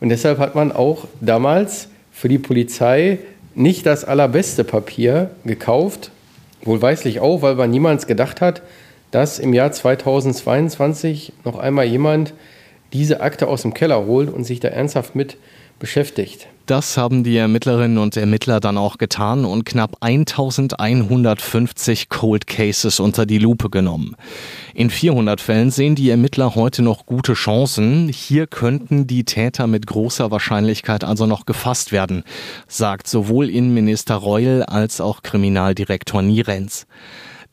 Und 0.00 0.08
deshalb 0.08 0.38
hat 0.38 0.54
man 0.54 0.72
auch 0.72 1.06
damals 1.20 1.88
für 2.12 2.28
die 2.28 2.38
Polizei 2.38 3.18
nicht 3.54 3.86
das 3.86 4.04
allerbeste 4.04 4.64
Papier 4.64 5.30
gekauft. 5.44 6.10
Wohlweislich 6.62 7.20
auch, 7.20 7.42
weil 7.42 7.54
man 7.54 7.70
niemals 7.70 8.06
gedacht 8.06 8.40
hat, 8.40 8.62
dass 9.10 9.38
im 9.38 9.54
Jahr 9.54 9.72
2022 9.72 11.32
noch 11.44 11.58
einmal 11.58 11.86
jemand 11.86 12.34
diese 12.92 13.20
Akte 13.20 13.46
aus 13.46 13.62
dem 13.62 13.72
Keller 13.74 14.06
holt 14.06 14.32
und 14.32 14.44
sich 14.44 14.60
da 14.60 14.68
ernsthaft 14.68 15.14
mit 15.14 15.36
beschäftigt. 15.78 16.48
Das 16.66 16.96
haben 16.96 17.22
die 17.22 17.36
Ermittlerinnen 17.36 17.98
und 17.98 18.16
Ermittler 18.16 18.58
dann 18.58 18.76
auch 18.76 18.98
getan 18.98 19.44
und 19.44 19.64
knapp 19.64 19.98
1150 20.00 22.08
Cold 22.08 22.48
Cases 22.48 22.98
unter 22.98 23.24
die 23.24 23.38
Lupe 23.38 23.70
genommen. 23.70 24.16
In 24.74 24.90
400 24.90 25.40
Fällen 25.40 25.70
sehen 25.70 25.94
die 25.94 26.10
Ermittler 26.10 26.56
heute 26.56 26.82
noch 26.82 27.06
gute 27.06 27.34
Chancen. 27.34 28.08
Hier 28.08 28.48
könnten 28.48 29.06
die 29.06 29.22
Täter 29.22 29.68
mit 29.68 29.86
großer 29.86 30.32
Wahrscheinlichkeit 30.32 31.04
also 31.04 31.26
noch 31.26 31.46
gefasst 31.46 31.92
werden, 31.92 32.24
sagt 32.66 33.06
sowohl 33.06 33.48
Innenminister 33.48 34.16
Reul 34.16 34.64
als 34.64 35.00
auch 35.00 35.22
Kriminaldirektor 35.22 36.20
Nierenz. 36.20 36.88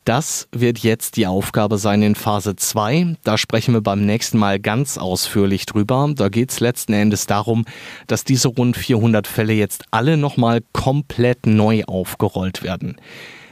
Das 0.04 0.48
wird 0.52 0.80
jetzt 0.80 1.16
die 1.16 1.26
Aufgabe 1.26 1.78
sein 1.78 2.02
in 2.02 2.14
Phase 2.14 2.56
2. 2.56 3.16
Da 3.24 3.38
sprechen 3.38 3.72
wir 3.72 3.80
beim 3.80 4.04
nächsten 4.04 4.36
Mal 4.36 4.60
ganz 4.60 4.98
ausführlich 4.98 5.64
drüber. 5.64 6.12
Da 6.14 6.28
geht 6.28 6.50
es 6.50 6.60
letzten 6.60 6.92
Endes 6.92 7.26
darum, 7.26 7.64
dass 8.06 8.22
diese 8.22 8.48
rund 8.48 8.76
400 8.76 9.26
Fälle 9.26 9.54
jetzt 9.54 9.84
alle 9.92 10.18
nochmal 10.18 10.60
komplett 10.74 11.46
neu 11.46 11.84
aufgerollt 11.84 12.62
werden. 12.62 12.96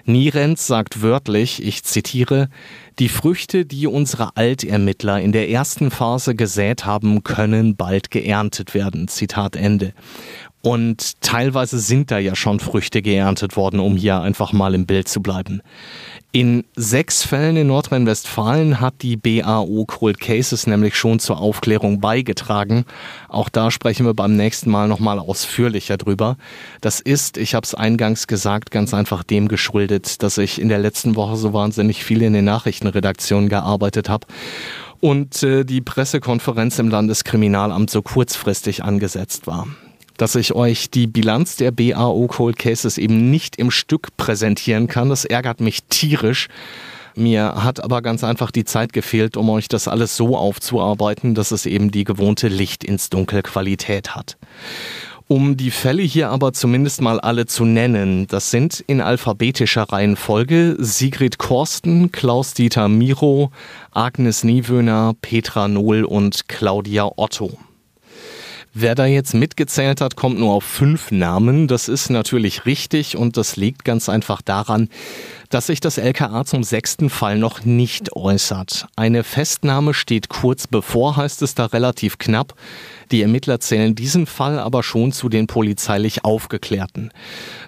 Nierenz 0.04 0.66
sagt 0.66 1.00
wörtlich, 1.00 1.62
ich 1.62 1.84
zitiere, 1.84 2.48
die 2.98 3.08
Früchte, 3.08 3.64
die 3.64 3.86
unsere 3.86 4.36
Altermittler 4.36 5.20
in 5.20 5.32
der 5.32 5.48
ersten 5.48 5.90
Phase 5.90 6.34
gesät 6.34 6.84
haben, 6.84 7.22
können 7.22 7.76
bald 7.76 8.10
geerntet 8.10 8.74
werden. 8.74 9.08
Zitat 9.08 9.56
Ende. 9.56 9.94
Und 10.64 11.20
teilweise 11.20 11.80
sind 11.80 12.12
da 12.12 12.18
ja 12.18 12.36
schon 12.36 12.60
Früchte 12.60 13.02
geerntet 13.02 13.56
worden, 13.56 13.80
um 13.80 13.96
hier 13.96 14.20
einfach 14.20 14.52
mal 14.52 14.76
im 14.76 14.86
Bild 14.86 15.08
zu 15.08 15.20
bleiben. 15.20 15.60
In 16.30 16.64
sechs 16.76 17.24
Fällen 17.24 17.56
in 17.56 17.66
Nordrhein-Westfalen 17.66 18.80
hat 18.80 18.94
die 19.02 19.16
BAO 19.16 19.84
Cold 19.86 20.20
Cases 20.20 20.68
nämlich 20.68 20.94
schon 20.94 21.18
zur 21.18 21.40
Aufklärung 21.40 22.00
beigetragen. 22.00 22.84
Auch 23.28 23.48
da 23.48 23.72
sprechen 23.72 24.06
wir 24.06 24.14
beim 24.14 24.36
nächsten 24.36 24.70
Mal 24.70 24.86
nochmal 24.86 25.18
ausführlicher 25.18 25.96
drüber. 25.96 26.36
Das 26.80 27.00
ist, 27.00 27.38
ich 27.38 27.56
habe 27.56 27.64
es 27.64 27.74
eingangs 27.74 28.28
gesagt, 28.28 28.70
ganz 28.70 28.94
einfach 28.94 29.24
dem 29.24 29.48
geschuldet, 29.48 30.22
dass 30.22 30.38
ich 30.38 30.60
in 30.60 30.68
der 30.68 30.78
letzten 30.78 31.16
Woche 31.16 31.36
so 31.36 31.52
wahnsinnig 31.52 32.04
viel 32.04 32.22
in 32.22 32.34
den 32.34 32.44
Nachrichtenredaktionen 32.44 33.48
gearbeitet 33.48 34.08
habe 34.08 34.28
und 35.00 35.42
äh, 35.42 35.64
die 35.64 35.80
Pressekonferenz 35.80 36.78
im 36.78 36.88
Landeskriminalamt 36.88 37.90
so 37.90 38.00
kurzfristig 38.00 38.84
angesetzt 38.84 39.48
war 39.48 39.66
dass 40.16 40.34
ich 40.34 40.54
euch 40.54 40.90
die 40.90 41.06
Bilanz 41.06 41.56
der 41.56 41.70
BAO 41.70 42.26
Cold 42.28 42.58
Cases 42.58 42.98
eben 42.98 43.30
nicht 43.30 43.56
im 43.56 43.70
Stück 43.70 44.16
präsentieren 44.16 44.86
kann. 44.86 45.08
Das 45.08 45.24
ärgert 45.24 45.60
mich 45.60 45.84
tierisch. 45.84 46.48
Mir 47.14 47.62
hat 47.62 47.82
aber 47.82 48.00
ganz 48.00 48.24
einfach 48.24 48.50
die 48.50 48.64
Zeit 48.64 48.92
gefehlt, 48.92 49.36
um 49.36 49.50
euch 49.50 49.68
das 49.68 49.86
alles 49.86 50.16
so 50.16 50.36
aufzuarbeiten, 50.36 51.34
dass 51.34 51.50
es 51.50 51.66
eben 51.66 51.90
die 51.90 52.04
gewohnte 52.04 52.48
Licht 52.48 52.84
ins 52.84 53.10
Dunkel 53.10 53.42
Qualität 53.42 54.14
hat. 54.14 54.36
Um 55.28 55.56
die 55.56 55.70
Fälle 55.70 56.02
hier 56.02 56.30
aber 56.30 56.52
zumindest 56.52 57.00
mal 57.00 57.20
alle 57.20 57.46
zu 57.46 57.64
nennen, 57.64 58.26
das 58.26 58.50
sind 58.50 58.84
in 58.86 59.00
alphabetischer 59.00 59.84
Reihenfolge 59.84 60.76
Sigrid 60.78 61.38
Korsten, 61.38 62.12
Klaus-Dieter 62.12 62.88
Miro, 62.88 63.50
Agnes 63.92 64.44
Niewöhner, 64.44 65.14
Petra 65.22 65.68
Nohl 65.68 66.04
und 66.04 66.48
Claudia 66.48 67.10
Otto. 67.16 67.58
Wer 68.74 68.94
da 68.94 69.04
jetzt 69.04 69.34
mitgezählt 69.34 70.00
hat, 70.00 70.16
kommt 70.16 70.38
nur 70.38 70.54
auf 70.54 70.64
fünf 70.64 71.10
Namen. 71.10 71.68
Das 71.68 71.88
ist 71.88 72.08
natürlich 72.08 72.64
richtig 72.64 73.18
und 73.18 73.36
das 73.36 73.56
liegt 73.56 73.84
ganz 73.84 74.08
einfach 74.08 74.40
daran, 74.40 74.88
dass 75.50 75.66
sich 75.66 75.80
das 75.80 75.98
LKA 75.98 76.46
zum 76.46 76.64
sechsten 76.64 77.10
Fall 77.10 77.36
noch 77.36 77.66
nicht 77.66 78.16
äußert. 78.16 78.86
Eine 78.96 79.24
Festnahme 79.24 79.92
steht 79.92 80.30
kurz 80.30 80.66
bevor, 80.66 81.16
heißt 81.16 81.42
es 81.42 81.54
da 81.54 81.66
relativ 81.66 82.16
knapp. 82.16 82.54
Die 83.12 83.20
Ermittler 83.20 83.60
zählen 83.60 83.94
diesen 83.94 84.24
Fall 84.24 84.58
aber 84.58 84.82
schon 84.82 85.12
zu 85.12 85.28
den 85.28 85.46
polizeilich 85.46 86.24
Aufgeklärten. 86.24 87.10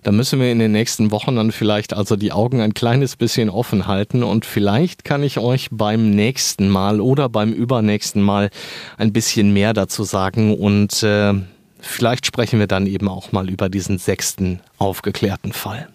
Da 0.02 0.10
müssen 0.10 0.40
wir 0.40 0.50
in 0.50 0.58
den 0.58 0.72
nächsten 0.72 1.10
Wochen 1.10 1.36
dann 1.36 1.52
vielleicht 1.52 1.92
also 1.92 2.16
die 2.16 2.32
Augen 2.32 2.62
ein 2.62 2.72
kleines 2.72 3.16
bisschen 3.16 3.50
offen 3.50 3.86
halten 3.86 4.22
und 4.22 4.46
vielleicht 4.46 5.04
kann 5.04 5.22
ich 5.22 5.38
euch 5.38 5.68
beim 5.70 6.10
nächsten 6.10 6.70
Mal 6.70 6.98
oder 6.98 7.28
beim 7.28 7.52
übernächsten 7.52 8.22
Mal 8.22 8.48
ein 8.96 9.12
bisschen 9.12 9.52
mehr 9.52 9.74
dazu 9.74 10.02
sagen 10.04 10.56
und 10.56 11.02
äh, 11.02 11.34
vielleicht 11.78 12.24
sprechen 12.24 12.58
wir 12.58 12.66
dann 12.66 12.86
eben 12.86 13.08
auch 13.08 13.32
mal 13.32 13.50
über 13.50 13.68
diesen 13.68 13.98
sechsten 13.98 14.60
aufgeklärten 14.78 15.52
Fall. 15.52 15.88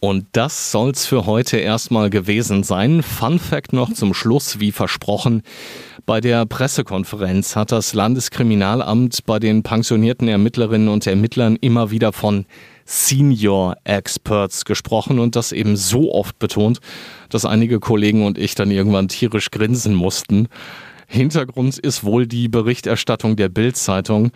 Und 0.00 0.26
das 0.32 0.72
soll's 0.72 1.04
für 1.04 1.26
heute 1.26 1.58
erstmal 1.58 2.08
gewesen 2.08 2.62
sein. 2.62 3.02
Fun 3.02 3.38
Fact 3.38 3.74
noch 3.74 3.92
zum 3.92 4.14
Schluss, 4.14 4.58
wie 4.58 4.72
versprochen. 4.72 5.42
Bei 6.06 6.22
der 6.22 6.46
Pressekonferenz 6.46 7.54
hat 7.54 7.70
das 7.70 7.92
Landeskriminalamt 7.92 9.26
bei 9.26 9.38
den 9.38 9.62
pensionierten 9.62 10.26
Ermittlerinnen 10.26 10.88
und 10.88 11.06
Ermittlern 11.06 11.56
immer 11.60 11.90
wieder 11.90 12.14
von 12.14 12.46
Senior 12.86 13.76
Experts 13.84 14.64
gesprochen 14.64 15.18
und 15.18 15.36
das 15.36 15.52
eben 15.52 15.76
so 15.76 16.12
oft 16.14 16.38
betont, 16.38 16.80
dass 17.28 17.44
einige 17.44 17.78
Kollegen 17.78 18.24
und 18.24 18.38
ich 18.38 18.54
dann 18.54 18.70
irgendwann 18.70 19.08
tierisch 19.08 19.50
grinsen 19.50 19.94
mussten. 19.94 20.48
Hintergrund 21.12 21.76
ist 21.76 22.04
wohl 22.04 22.28
die 22.28 22.48
Berichterstattung 22.48 23.34
der 23.34 23.48
Bild-Zeitung, 23.48 24.30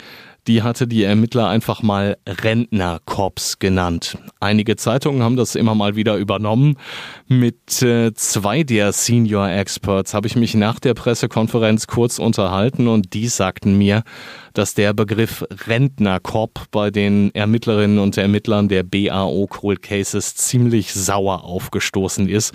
die 0.49 0.63
hatte 0.63 0.89
die 0.89 1.05
Ermittler 1.05 1.49
einfach 1.49 1.83
mal 1.83 2.17
Rentnerkorps 2.27 3.61
genannt. 3.61 4.19
Einige 4.41 4.75
Zeitungen 4.75 5.23
haben 5.23 5.37
das 5.37 5.55
immer 5.55 5.77
mal 5.77 5.95
wieder 5.95 6.17
übernommen. 6.17 6.77
Mit 7.29 7.81
äh, 7.81 8.13
zwei 8.15 8.65
der 8.65 8.93
Senior 8.93 9.49
Experts 9.49 10.15
habe 10.15 10.27
ich 10.27 10.35
mich 10.35 10.55
nach 10.55 10.81
der 10.81 10.95
Pressekonferenz 10.95 11.87
kurz 11.87 12.19
unterhalten 12.19 12.89
und 12.89 13.15
die 13.15 13.29
sagten 13.29 13.79
mir, 13.79 14.03
dass 14.53 14.75
der 14.75 14.95
Begriff 14.95 15.45
Rentnerkorps 15.69 16.63
bei 16.73 16.91
den 16.91 17.33
Ermittlerinnen 17.37 18.01
und 18.01 18.19
Ermittlern 18.19 18.69
der 18.69 18.83
BAO 18.83 19.47
Cold 19.47 19.81
Cases 19.81 20.35
ziemlich 20.35 20.93
sauer 20.93 21.45
aufgestoßen 21.45 22.29
ist. 22.29 22.53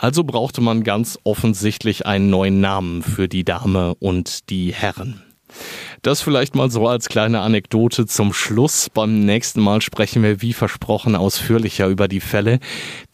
Also 0.00 0.24
brauchte 0.24 0.62
man 0.62 0.82
ganz 0.82 1.18
offensichtlich 1.24 2.06
einen 2.06 2.30
neuen 2.30 2.58
Namen 2.60 3.02
für 3.02 3.28
die 3.28 3.44
Dame 3.44 3.94
und 3.96 4.48
die 4.48 4.72
Herren. 4.72 5.22
Das 6.00 6.22
vielleicht 6.22 6.54
mal 6.54 6.70
so 6.70 6.88
als 6.88 7.10
kleine 7.10 7.40
Anekdote 7.40 8.06
zum 8.06 8.32
Schluss. 8.32 8.88
Beim 8.88 9.26
nächsten 9.26 9.60
Mal 9.60 9.82
sprechen 9.82 10.22
wir 10.22 10.40
wie 10.40 10.54
versprochen 10.54 11.16
ausführlicher 11.16 11.86
über 11.88 12.08
die 12.08 12.20
Fälle, 12.20 12.60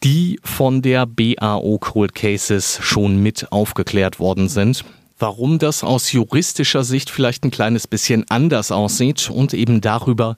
die 0.04 0.38
von 0.44 0.80
der 0.80 1.06
BAO 1.06 1.78
Cold 1.80 2.14
Cases 2.14 2.78
schon 2.80 3.20
mit 3.20 3.50
aufgeklärt 3.50 4.20
worden 4.20 4.48
sind 4.48 4.84
warum 5.18 5.58
das 5.58 5.82
aus 5.82 6.12
juristischer 6.12 6.84
Sicht 6.84 7.10
vielleicht 7.10 7.44
ein 7.44 7.50
kleines 7.50 7.86
bisschen 7.86 8.26
anders 8.28 8.70
aussieht 8.70 9.30
und 9.30 9.54
eben 9.54 9.80
darüber, 9.80 10.36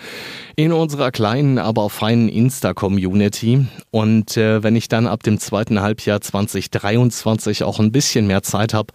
in 0.55 0.71
unserer 0.71 1.11
kleinen, 1.11 1.59
aber 1.59 1.91
feinen 1.91 2.29
Insta-Community. 2.29 3.67
Und 3.91 4.35
äh, 4.35 4.63
wenn 4.63 4.75
ich 4.75 4.87
dann 4.87 5.05
ab 5.05 5.21
dem 5.21 5.37
zweiten 5.37 5.79
Halbjahr 5.81 6.21
2023 6.21 7.63
auch 7.63 7.79
ein 7.79 7.91
bisschen 7.91 8.25
mehr 8.25 8.41
Zeit 8.41 8.73
habe, 8.73 8.93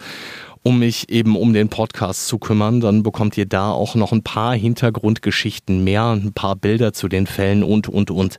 um 0.65 0.79
mich 0.81 1.11
eben 1.11 1.37
um 1.37 1.53
den 1.53 1.69
Podcast 1.69 2.27
zu 2.27 2.39
kümmern. 2.39 2.81
Dann 2.81 3.05
bekommt 3.05 3.37
ihr 3.39 3.47
da 3.47 3.71
auch 3.71 3.95
noch 3.95 4.13
ein 4.13 4.23
paar 4.23 4.55
Hintergrundgeschichten 4.55 5.85
mehr, 5.85 6.11
ein 6.11 6.33
paar 6.33 6.57
Bilder 6.57 6.93
zu 6.93 7.07
den 7.07 7.27
Fällen 7.27 7.63
und, 7.63 7.89
und, 7.89 8.11
und. 8.11 8.39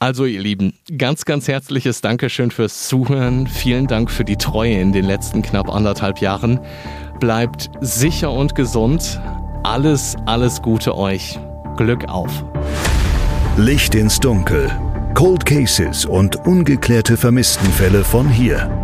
Also 0.00 0.26
ihr 0.26 0.40
Lieben, 0.40 0.74
ganz, 0.98 1.24
ganz 1.24 1.48
herzliches 1.48 2.00
Dankeschön 2.02 2.50
fürs 2.50 2.88
Zuhören. 2.88 3.46
Vielen 3.46 3.86
Dank 3.86 4.10
für 4.10 4.24
die 4.24 4.36
Treue 4.36 4.78
in 4.78 4.92
den 4.92 5.04
letzten 5.04 5.40
knapp 5.40 5.72
anderthalb 5.72 6.18
Jahren. 6.18 6.60
Bleibt 7.20 7.70
sicher 7.80 8.32
und 8.32 8.54
gesund. 8.54 9.20
Alles, 9.62 10.16
alles 10.26 10.60
Gute 10.60 10.96
euch. 10.96 11.38
Glück 11.76 12.08
auf. 12.08 12.44
Licht 13.56 13.94
ins 13.94 14.18
Dunkel. 14.18 14.70
Cold 15.14 15.46
Cases 15.46 16.04
und 16.04 16.44
ungeklärte 16.44 17.16
Vermisstenfälle 17.16 18.02
von 18.02 18.28
hier. 18.28 18.83